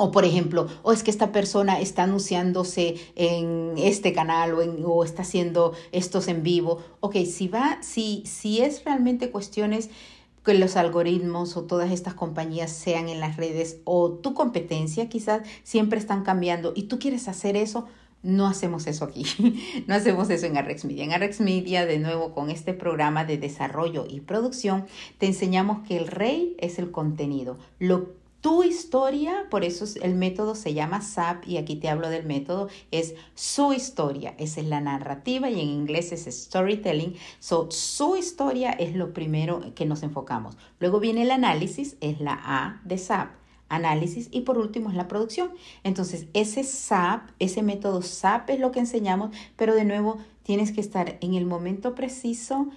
o 0.02 0.10
por 0.10 0.26
ejemplo, 0.26 0.68
o 0.82 0.94
es 0.94 1.04
que 1.04 1.12
esta 1.12 1.32
persona 1.32 1.80
está 1.80 2.04
anunciándose 2.04 2.96
en 3.16 3.74
este 3.78 4.14
canal 4.14 4.56
o, 4.56 4.62
en, 4.64 4.84
o 4.84 5.04
está 5.04 5.22
haciendo 5.22 5.74
estos 5.92 6.28
en 6.28 6.42
vivo. 6.42 6.80
Ok, 7.02 7.18
si 7.26 7.48
va, 7.48 7.78
si, 7.82 8.24
si 8.26 8.62
es 8.62 8.84
realmente 8.84 9.30
cuestiones 9.30 9.92
que 10.44 10.56
los 10.56 10.76
algoritmos 10.76 11.56
o 11.56 11.66
todas 11.66 11.92
estas 11.92 12.16
compañías 12.16 12.72
sean 12.72 13.10
en 13.10 13.20
las 13.20 13.38
redes 13.38 13.78
o 13.84 14.10
tu 14.10 14.34
competencia 14.34 15.08
quizás 15.08 15.42
siempre 15.62 16.00
están 16.00 16.24
cambiando 16.24 16.74
y 16.76 16.84
tú 16.84 16.98
quieres 16.98 17.28
hacer 17.28 17.56
eso, 17.56 17.86
no 18.24 18.48
hacemos 18.48 18.88
eso 18.88 19.06
aquí, 19.06 19.24
no 19.88 19.94
hacemos 19.94 20.32
eso 20.32 20.48
en 20.48 20.58
Arrex 20.58 20.84
Media. 20.84 21.04
En 21.04 21.14
Arrex 21.14 21.42
Media, 21.42 21.86
de 21.86 22.00
nuevo, 22.00 22.34
con 22.34 22.50
este 22.50 22.74
programa 22.74 23.24
de 23.24 23.38
desarrollo 23.38 24.08
y 24.10 24.22
producción, 24.22 24.88
te 25.20 25.28
enseñamos 25.28 25.88
que 25.88 25.98
el 25.98 26.08
rey 26.08 26.56
es 26.60 26.80
el 26.80 26.90
contenido. 26.90 27.60
Lo 27.78 28.20
tu 28.42 28.64
historia, 28.64 29.46
por 29.50 29.64
eso 29.64 29.86
el 30.02 30.16
método 30.16 30.56
se 30.56 30.74
llama 30.74 31.02
SAP 31.02 31.48
y 31.48 31.58
aquí 31.58 31.76
te 31.76 31.90
hablo 31.90 32.10
del 32.10 32.26
método, 32.26 32.70
es 32.90 33.14
su 33.36 33.72
historia, 33.72 34.34
esa 34.40 34.62
es 34.62 34.68
la 34.68 34.82
narrativa 34.82 35.50
y 35.50 35.62
en 35.62 35.70
inglés 35.70 36.12
es 36.12 36.26
storytelling. 36.26 37.16
So, 37.40 37.70
su 37.70 38.18
historia 38.18 38.72
es 38.72 38.96
lo 38.96 39.14
primero 39.14 39.62
que 39.76 39.86
nos 39.86 40.02
enfocamos. 40.02 40.58
Luego 40.80 41.00
viene 41.00 41.22
el 41.22 41.32
análisis, 41.32 41.98
es 42.02 42.20
la 42.20 42.40
A 42.44 42.82
de 42.84 42.98
SAP 42.98 43.42
análisis 43.70 44.28
y 44.32 44.42
por 44.42 44.58
último 44.58 44.90
es 44.90 44.96
la 44.96 45.08
producción. 45.08 45.52
Entonces, 45.84 46.28
ese 46.34 46.64
SAP, 46.64 47.30
ese 47.40 47.64
método 47.64 48.02
SAP 48.02 48.50
es 48.50 48.60
lo 48.60 48.72
que 48.72 48.80
enseñamos, 48.80 49.36
pero 49.56 49.74
de 49.74 49.86
nuevo 49.86 50.18
tienes 50.44 50.72
que 50.72 50.82
estar 50.82 51.18
en 51.22 51.36
el 51.36 51.46
momento 51.46 51.96
preciso, 51.96 52.68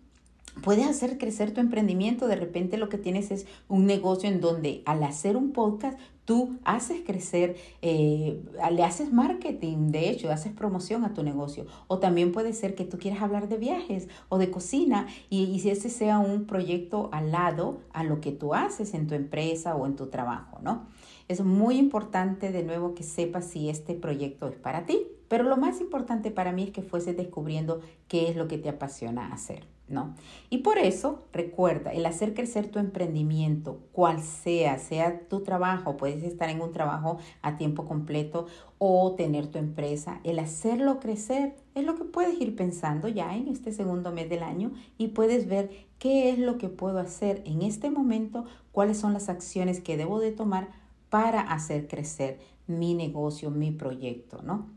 Puedes 0.62 0.86
hacer 0.86 1.18
crecer 1.18 1.52
tu 1.52 1.60
emprendimiento. 1.60 2.26
De 2.26 2.36
repente 2.36 2.78
lo 2.78 2.88
que 2.88 2.96
tienes 2.96 3.30
es 3.30 3.46
un 3.68 3.84
negocio 3.84 4.30
en 4.30 4.40
donde 4.40 4.80
al 4.86 5.02
hacer 5.02 5.36
un 5.36 5.52
podcast 5.52 5.98
tú 6.24 6.56
haces 6.64 7.02
crecer, 7.04 7.56
eh, 7.82 8.40
le 8.70 8.82
haces 8.82 9.12
marketing, 9.12 9.88
de 9.88 10.08
hecho, 10.08 10.32
haces 10.32 10.54
promoción 10.54 11.04
a 11.04 11.12
tu 11.12 11.22
negocio. 11.22 11.66
O 11.88 11.98
también 11.98 12.32
puede 12.32 12.54
ser 12.54 12.74
que 12.74 12.86
tú 12.86 12.96
quieras 12.96 13.20
hablar 13.20 13.46
de 13.46 13.58
viajes 13.58 14.08
o 14.30 14.38
de 14.38 14.50
cocina 14.50 15.06
y, 15.28 15.44
y 15.44 15.68
ese 15.68 15.90
sea 15.90 16.18
un 16.18 16.46
proyecto 16.46 17.10
al 17.12 17.30
lado 17.30 17.80
a 17.92 18.04
lo 18.04 18.22
que 18.22 18.32
tú 18.32 18.54
haces 18.54 18.94
en 18.94 19.06
tu 19.06 19.14
empresa 19.14 19.76
o 19.76 19.84
en 19.84 19.96
tu 19.96 20.06
trabajo, 20.06 20.60
¿no? 20.62 20.86
Es 21.28 21.42
muy 21.42 21.76
importante 21.76 22.52
de 22.52 22.62
nuevo 22.62 22.94
que 22.94 23.02
sepas 23.02 23.46
si 23.46 23.68
este 23.68 23.94
proyecto 23.94 24.48
es 24.48 24.56
para 24.56 24.86
ti, 24.86 25.06
pero 25.32 25.44
lo 25.44 25.56
más 25.56 25.80
importante 25.80 26.30
para 26.30 26.52
mí 26.52 26.64
es 26.64 26.70
que 26.72 26.82
fuese 26.82 27.14
descubriendo 27.14 27.80
qué 28.06 28.28
es 28.28 28.36
lo 28.36 28.48
que 28.48 28.58
te 28.58 28.68
apasiona 28.68 29.32
hacer, 29.32 29.64
¿no? 29.88 30.14
Y 30.50 30.58
por 30.58 30.76
eso, 30.76 31.20
recuerda, 31.32 31.90
el 31.90 32.04
hacer 32.04 32.34
crecer 32.34 32.70
tu 32.70 32.78
emprendimiento, 32.78 33.80
cual 33.92 34.20
sea, 34.20 34.78
sea 34.78 35.26
tu 35.28 35.42
trabajo, 35.42 35.96
puedes 35.96 36.22
estar 36.22 36.50
en 36.50 36.60
un 36.60 36.70
trabajo 36.70 37.16
a 37.40 37.56
tiempo 37.56 37.86
completo 37.86 38.46
o 38.76 39.14
tener 39.14 39.46
tu 39.46 39.56
empresa, 39.56 40.20
el 40.22 40.38
hacerlo 40.38 41.00
crecer 41.00 41.54
es 41.74 41.84
lo 41.84 41.94
que 41.94 42.04
puedes 42.04 42.38
ir 42.38 42.54
pensando 42.54 43.08
ya 43.08 43.34
en 43.34 43.48
este 43.48 43.72
segundo 43.72 44.12
mes 44.12 44.28
del 44.28 44.42
año 44.42 44.72
y 44.98 45.08
puedes 45.08 45.48
ver 45.48 45.70
qué 45.98 46.28
es 46.28 46.38
lo 46.38 46.58
que 46.58 46.68
puedo 46.68 46.98
hacer 46.98 47.42
en 47.46 47.62
este 47.62 47.90
momento, 47.90 48.44
cuáles 48.70 48.98
son 48.98 49.14
las 49.14 49.30
acciones 49.30 49.80
que 49.80 49.96
debo 49.96 50.20
de 50.20 50.32
tomar 50.32 50.81
para 51.12 51.42
hacer 51.42 51.88
crecer 51.88 52.38
mi 52.66 52.94
negocio, 52.94 53.50
mi 53.50 53.70
proyecto, 53.70 54.40
¿no? 54.40 54.70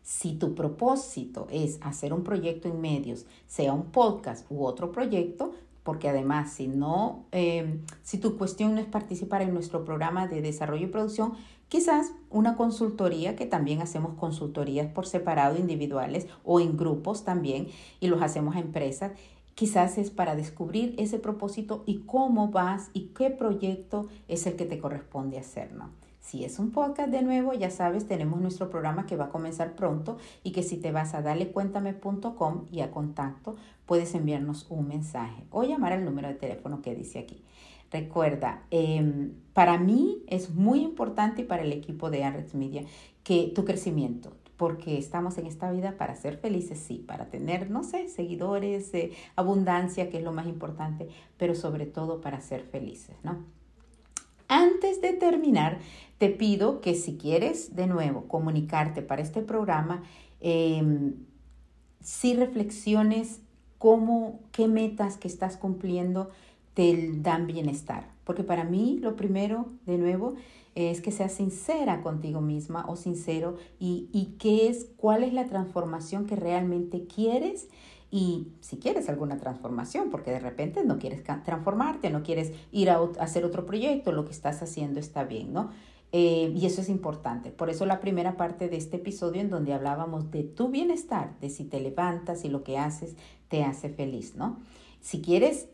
Si 0.00 0.34
tu 0.34 0.54
propósito 0.54 1.48
es 1.50 1.80
hacer 1.82 2.12
un 2.12 2.22
proyecto 2.22 2.68
en 2.68 2.80
medios, 2.80 3.26
sea 3.48 3.72
un 3.72 3.86
podcast 3.86 4.46
u 4.48 4.64
otro 4.64 4.92
proyecto, 4.92 5.50
porque 5.82 6.08
además 6.08 6.52
si 6.52 6.68
no, 6.68 7.24
em, 7.32 7.80
si 8.04 8.18
tu 8.18 8.38
cuestión 8.38 8.76
no 8.76 8.80
es 8.80 8.86
participar 8.86 9.42
en 9.42 9.52
nuestro 9.52 9.84
programa 9.84 10.28
de 10.28 10.40
desarrollo 10.40 10.86
y 10.86 10.90
producción, 10.90 11.32
quizás 11.68 12.12
una 12.30 12.54
consultoría, 12.54 13.34
que 13.34 13.46
también 13.46 13.82
hacemos 13.82 14.14
consultorías 14.14 14.86
por 14.92 15.04
separado, 15.04 15.58
individuales 15.58 16.28
o 16.44 16.60
en 16.60 16.76
grupos 16.76 17.24
también, 17.24 17.66
y 17.98 18.06
los 18.06 18.22
hacemos 18.22 18.54
a 18.54 18.60
empresas, 18.60 19.14
Quizás 19.60 19.98
es 19.98 20.10
para 20.10 20.36
descubrir 20.36 20.94
ese 20.96 21.18
propósito 21.18 21.82
y 21.84 21.98
cómo 22.06 22.48
vas 22.48 22.88
y 22.94 23.08
qué 23.08 23.28
proyecto 23.28 24.08
es 24.26 24.46
el 24.46 24.56
que 24.56 24.64
te 24.64 24.78
corresponde 24.78 25.36
hacer, 25.36 25.74
¿no? 25.74 25.90
Si 26.18 26.46
es 26.46 26.58
un 26.58 26.70
podcast 26.70 27.10
de 27.10 27.20
nuevo, 27.20 27.52
ya 27.52 27.68
sabes, 27.68 28.08
tenemos 28.08 28.40
nuestro 28.40 28.70
programa 28.70 29.04
que 29.04 29.16
va 29.16 29.26
a 29.26 29.28
comenzar 29.28 29.74
pronto 29.74 30.16
y 30.42 30.52
que 30.52 30.62
si 30.62 30.78
te 30.78 30.92
vas 30.92 31.12
a 31.12 31.20
dalecuéntame.com 31.20 32.68
y 32.72 32.80
a 32.80 32.90
contacto, 32.90 33.56
puedes 33.84 34.14
enviarnos 34.14 34.64
un 34.70 34.88
mensaje 34.88 35.44
o 35.50 35.62
llamar 35.62 35.92
al 35.92 36.06
número 36.06 36.28
de 36.28 36.36
teléfono 36.36 36.80
que 36.80 36.94
dice 36.94 37.18
aquí. 37.18 37.44
Recuerda, 37.92 38.62
em, 38.70 39.34
para 39.52 39.76
mí 39.76 40.22
es 40.26 40.54
muy 40.54 40.80
importante 40.80 41.42
y 41.42 41.44
para 41.44 41.64
el 41.64 41.72
equipo 41.74 42.08
de 42.08 42.24
Arrex 42.24 42.54
Media 42.54 42.84
que 43.24 43.52
tu 43.54 43.66
crecimiento, 43.66 44.32
porque 44.60 44.98
estamos 44.98 45.38
en 45.38 45.46
esta 45.46 45.70
vida 45.72 45.96
para 45.96 46.14
ser 46.14 46.36
felices, 46.36 46.78
sí, 46.78 47.02
para 47.08 47.30
tener, 47.30 47.70
no 47.70 47.82
sé, 47.82 48.10
seguidores, 48.10 48.92
eh, 48.92 49.12
abundancia, 49.34 50.10
que 50.10 50.18
es 50.18 50.22
lo 50.22 50.32
más 50.32 50.46
importante, 50.46 51.08
pero 51.38 51.54
sobre 51.54 51.86
todo 51.86 52.20
para 52.20 52.42
ser 52.42 52.64
felices, 52.64 53.16
¿no? 53.22 53.38
Antes 54.48 55.00
de 55.00 55.14
terminar, 55.14 55.78
te 56.18 56.28
pido 56.28 56.82
que 56.82 56.94
si 56.94 57.16
quieres 57.16 57.74
de 57.74 57.86
nuevo 57.86 58.28
comunicarte 58.28 59.00
para 59.00 59.22
este 59.22 59.40
programa, 59.40 60.02
eh, 60.42 61.14
si 62.02 62.34
reflexiones 62.34 63.40
cómo, 63.78 64.40
qué 64.52 64.68
metas 64.68 65.16
que 65.16 65.28
estás 65.28 65.56
cumpliendo 65.56 66.28
te 66.74 67.12
dan 67.14 67.46
bienestar. 67.46 68.10
Porque 68.24 68.44
para 68.44 68.64
mí 68.64 68.98
lo 69.00 69.16
primero, 69.16 69.70
de 69.86 69.96
nuevo, 69.96 70.34
es 70.74 71.00
que 71.00 71.10
seas 71.10 71.32
sincera 71.32 72.02
contigo 72.02 72.40
misma 72.40 72.84
o 72.88 72.96
sincero 72.96 73.56
y, 73.78 74.08
y 74.12 74.36
qué 74.38 74.68
es, 74.68 74.86
cuál 74.96 75.24
es 75.24 75.32
la 75.32 75.46
transformación 75.46 76.26
que 76.26 76.36
realmente 76.36 77.06
quieres 77.06 77.68
y 78.10 78.48
si 78.60 78.78
quieres 78.78 79.08
alguna 79.08 79.36
transformación, 79.36 80.10
porque 80.10 80.32
de 80.32 80.40
repente 80.40 80.84
no 80.84 80.98
quieres 80.98 81.22
transformarte, 81.22 82.10
no 82.10 82.22
quieres 82.22 82.52
ir 82.72 82.90
a, 82.90 83.00
hacer 83.20 83.44
otro 83.44 83.66
proyecto, 83.66 84.10
lo 84.10 84.24
que 84.24 84.32
estás 84.32 84.62
haciendo 84.62 84.98
está 84.98 85.24
bien, 85.24 85.52
¿no? 85.52 85.70
Eh, 86.12 86.52
y 86.56 86.66
eso 86.66 86.80
es 86.80 86.88
importante. 86.88 87.52
Por 87.52 87.70
eso 87.70 87.86
la 87.86 88.00
primera 88.00 88.36
parte 88.36 88.68
de 88.68 88.76
este 88.76 88.96
episodio 88.96 89.40
en 89.40 89.48
donde 89.48 89.74
hablábamos 89.74 90.32
de 90.32 90.42
tu 90.42 90.68
bienestar, 90.68 91.38
de 91.38 91.50
si 91.50 91.64
te 91.64 91.78
levantas 91.78 92.44
y 92.44 92.48
lo 92.48 92.64
que 92.64 92.78
haces 92.78 93.14
te 93.48 93.62
hace 93.62 93.90
feliz, 93.90 94.34
¿no? 94.34 94.58
Si 95.00 95.22
quieres 95.22 95.68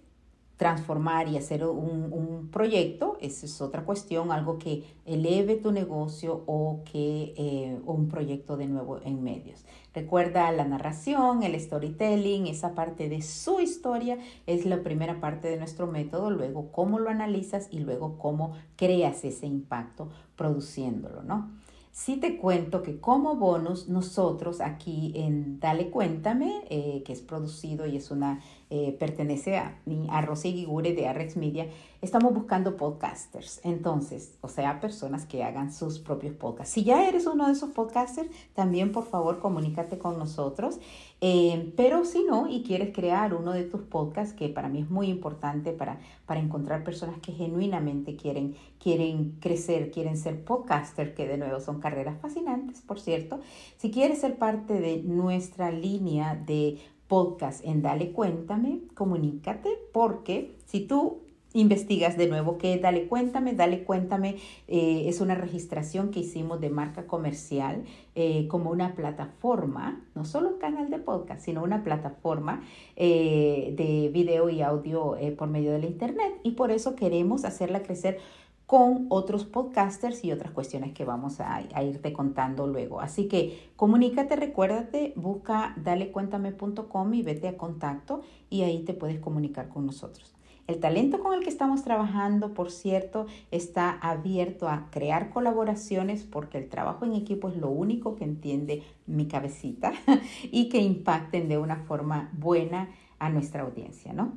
transformar 0.56 1.28
y 1.28 1.36
hacer 1.36 1.64
un, 1.64 2.12
un, 2.12 2.48
proyecto, 2.50 3.18
esa 3.20 3.44
es 3.44 3.60
otra 3.60 3.84
cuestión, 3.84 4.32
algo 4.32 4.58
que 4.58 4.84
eleve 5.04 5.56
tu 5.56 5.70
negocio 5.70 6.44
o 6.46 6.82
que 6.90 7.34
eh, 7.36 7.78
un 7.84 8.08
proyecto 8.08 8.56
de 8.56 8.66
nuevo 8.66 9.00
en 9.04 9.22
medios. 9.22 9.64
Recuerda 9.92 10.50
la 10.52 10.64
narración, 10.64 11.42
el 11.42 11.60
storytelling, 11.60 12.46
esa 12.46 12.74
parte 12.74 13.08
de 13.08 13.20
su 13.20 13.60
historia 13.60 14.18
es 14.46 14.64
la 14.64 14.82
primera 14.82 15.20
parte 15.20 15.48
de 15.48 15.58
nuestro 15.58 15.86
método, 15.86 16.30
luego 16.30 16.72
cómo 16.72 16.98
lo 16.98 17.10
analizas 17.10 17.68
y 17.70 17.80
luego 17.80 18.16
cómo 18.16 18.52
creas 18.76 19.24
ese 19.24 19.46
impacto 19.46 20.08
produciéndolo, 20.36 21.22
¿no? 21.22 21.50
Sí 21.96 22.18
te 22.18 22.36
cuento 22.36 22.82
que 22.82 23.00
como 23.00 23.36
bonus 23.36 23.88
nosotros 23.88 24.60
aquí 24.60 25.12
en 25.16 25.58
Dale 25.60 25.88
Cuéntame, 25.88 26.62
eh, 26.68 27.02
que 27.06 27.14
es 27.14 27.22
producido 27.22 27.86
y 27.86 27.96
es 27.96 28.10
una 28.10 28.42
eh, 28.68 28.96
pertenece 28.98 29.58
a, 29.58 29.78
a 30.10 30.22
Rosy 30.22 30.52
Gigure 30.52 30.92
de 30.92 31.06
Arrex 31.06 31.36
Media, 31.36 31.68
estamos 32.02 32.34
buscando 32.34 32.76
podcasters. 32.76 33.60
Entonces, 33.62 34.34
o 34.40 34.48
sea, 34.48 34.80
personas 34.80 35.24
que 35.24 35.44
hagan 35.44 35.72
sus 35.72 35.98
propios 35.98 36.34
podcasts. 36.34 36.74
Si 36.74 36.82
ya 36.82 37.08
eres 37.08 37.26
uno 37.26 37.46
de 37.46 37.52
esos 37.52 37.70
podcasters, 37.70 38.28
también 38.54 38.90
por 38.90 39.04
favor 39.04 39.38
comunícate 39.38 39.98
con 39.98 40.18
nosotros. 40.18 40.80
Eh, 41.20 41.72
pero 41.76 42.04
si 42.04 42.24
no 42.24 42.48
y 42.48 42.62
quieres 42.62 42.92
crear 42.94 43.34
uno 43.34 43.52
de 43.52 43.62
tus 43.62 43.82
podcasts, 43.82 44.34
que 44.34 44.48
para 44.48 44.68
mí 44.68 44.80
es 44.80 44.90
muy 44.90 45.08
importante 45.08 45.72
para, 45.72 45.98
para 46.26 46.40
encontrar 46.40 46.84
personas 46.84 47.20
que 47.20 47.32
genuinamente 47.32 48.16
quieren, 48.16 48.56
quieren 48.78 49.36
crecer, 49.40 49.90
quieren 49.90 50.16
ser 50.16 50.44
podcasters, 50.44 51.14
que 51.14 51.26
de 51.26 51.38
nuevo 51.38 51.60
son 51.60 51.80
carreras 51.80 52.20
fascinantes, 52.20 52.80
por 52.82 53.00
cierto. 53.00 53.40
Si 53.78 53.90
quieres 53.90 54.20
ser 54.20 54.36
parte 54.36 54.74
de 54.80 55.02
nuestra 55.04 55.70
línea 55.70 56.34
de 56.34 56.78
podcast 57.08 57.64
en 57.64 57.82
Dale 57.82 58.12
Cuéntame, 58.12 58.80
comunícate 58.94 59.70
porque 59.92 60.56
si 60.66 60.80
tú 60.80 61.20
investigas 61.52 62.16
de 62.16 62.28
nuevo 62.28 62.58
qué 62.58 62.78
Dale 62.78 63.06
Cuéntame, 63.06 63.54
Dale 63.54 63.84
Cuéntame 63.84 64.36
eh, 64.68 65.04
es 65.06 65.20
una 65.20 65.34
registración 65.34 66.10
que 66.10 66.20
hicimos 66.20 66.60
de 66.60 66.70
marca 66.70 67.06
comercial 67.06 67.84
eh, 68.14 68.46
como 68.48 68.70
una 68.70 68.94
plataforma, 68.94 70.02
no 70.14 70.24
solo 70.24 70.50
un 70.50 70.58
canal 70.58 70.90
de 70.90 70.98
podcast, 70.98 71.40
sino 71.40 71.62
una 71.62 71.82
plataforma 71.82 72.62
eh, 72.96 73.74
de 73.76 74.10
video 74.12 74.50
y 74.50 74.62
audio 74.62 75.16
por 75.38 75.48
medio 75.48 75.72
de 75.72 75.78
la 75.78 75.86
internet. 75.86 76.34
Y 76.42 76.52
por 76.52 76.70
eso 76.70 76.94
queremos 76.94 77.44
hacerla 77.44 77.82
crecer 77.82 78.18
con 78.66 79.06
otros 79.10 79.44
podcasters 79.44 80.24
y 80.24 80.32
otras 80.32 80.52
cuestiones 80.52 80.92
que 80.92 81.04
vamos 81.04 81.40
a, 81.40 81.62
irte 81.82 82.12
contando 82.12 82.66
luego. 82.66 83.00
Así 83.00 83.28
que 83.28 83.70
comunícate, 83.76 84.34
recuérdate, 84.34 85.12
busca 85.16 85.74
dalecuéntame.com 85.76 87.14
y 87.14 87.22
vete 87.22 87.48
a 87.48 87.56
contacto 87.56 88.22
y 88.50 88.62
ahí 88.62 88.82
te 88.82 88.92
puedes 88.92 89.20
comunicar 89.20 89.68
con 89.68 89.86
nosotros. 89.86 90.32
El 90.66 90.80
talento 90.80 91.20
con 91.20 91.32
el 91.34 91.44
que 91.44 91.48
estamos 91.48 91.84
trabajando, 91.84 92.52
por 92.52 92.72
cierto, 92.72 93.26
está 93.52 93.90
abierto 93.90 94.68
a 94.68 94.88
crear 94.90 95.30
colaboraciones 95.30 96.24
porque 96.24 96.58
el 96.58 96.68
trabajo 96.68 97.04
en 97.04 97.14
equipo 97.14 97.48
es 97.48 97.56
lo 97.56 97.70
único 97.70 98.16
que 98.16 98.24
entiende 98.24 98.82
mi 99.06 99.28
cabecita 99.28 99.92
y 100.50 100.68
que 100.68 100.78
impacten 100.78 101.48
de 101.48 101.58
una 101.58 101.76
forma 101.76 102.30
buena 102.36 102.88
a 103.20 103.28
nuestra 103.28 103.62
audiencia, 103.62 104.12
¿no? 104.12 104.32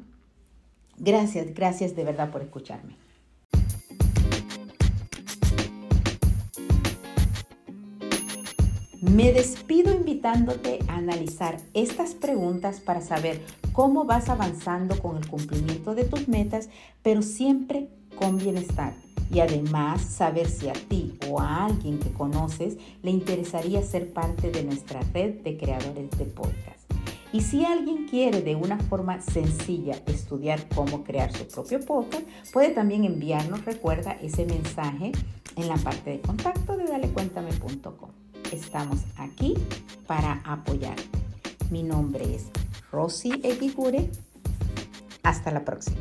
Gracias, 0.98 1.52
gracias 1.56 1.96
de 1.96 2.04
verdad 2.04 2.30
por 2.30 2.44
escucharme. 2.44 3.09
Me 9.02 9.32
despido 9.32 9.96
invitándote 9.96 10.80
a 10.90 10.98
analizar 10.98 11.58
estas 11.74 12.16
preguntas 12.16 12.82
para 12.82 13.00
saber 13.00 13.42
cómo 13.72 14.04
vas 14.04 14.28
avanzando 14.28 15.02
con 15.02 15.16
el 15.16 15.26
cumplimiento 15.26 15.96
de 15.96 16.04
tus 16.04 16.28
metas, 16.28 16.70
pero 17.02 17.22
siempre 17.22 17.88
con 18.18 18.38
bienestar. 18.38 18.94
Y 19.32 19.40
además 19.40 20.02
saber 20.02 20.50
si 20.50 20.68
a 20.68 20.74
ti 20.74 21.18
o 21.30 21.40
a 21.40 21.64
alguien 21.64 22.00
que 22.00 22.12
conoces 22.12 22.76
le 23.02 23.12
interesaría 23.12 23.82
ser 23.84 24.12
parte 24.12 24.52
de 24.52 24.64
nuestra 24.64 25.00
red 25.14 25.44
de 25.44 25.56
creadores 25.56 26.10
de 26.18 26.26
podcast. 26.26 26.92
Y 27.32 27.40
si 27.40 27.64
alguien 27.64 28.06
quiere 28.06 28.42
de 28.42 28.58
una 28.58 28.80
forma 28.80 29.22
sencilla 29.22 29.96
estudiar 30.08 30.68
cómo 30.76 31.06
crear 31.06 31.32
su 31.32 31.48
propio 31.48 31.80
podcast, 31.80 32.26
puede 32.52 32.72
también 32.72 33.06
enviarnos, 33.06 33.64
recuerda, 33.64 34.12
ese 34.22 34.46
mensaje 34.46 35.14
en 35.56 35.68
la 35.70 35.78
parte 35.78 36.10
de 36.10 36.20
contacto 36.20 36.76
de 36.76 36.84
dalecuéntame.com 36.84 38.29
estamos 38.52 39.00
aquí 39.18 39.56
para 40.08 40.42
apoyarte. 40.46 41.04
Mi 41.70 41.84
nombre 41.84 42.36
es 42.36 42.46
Rosy 42.92 43.42
Eguigure. 43.44 44.10
Hasta 45.24 45.52
la 45.52 45.64
próxima. 45.64 45.98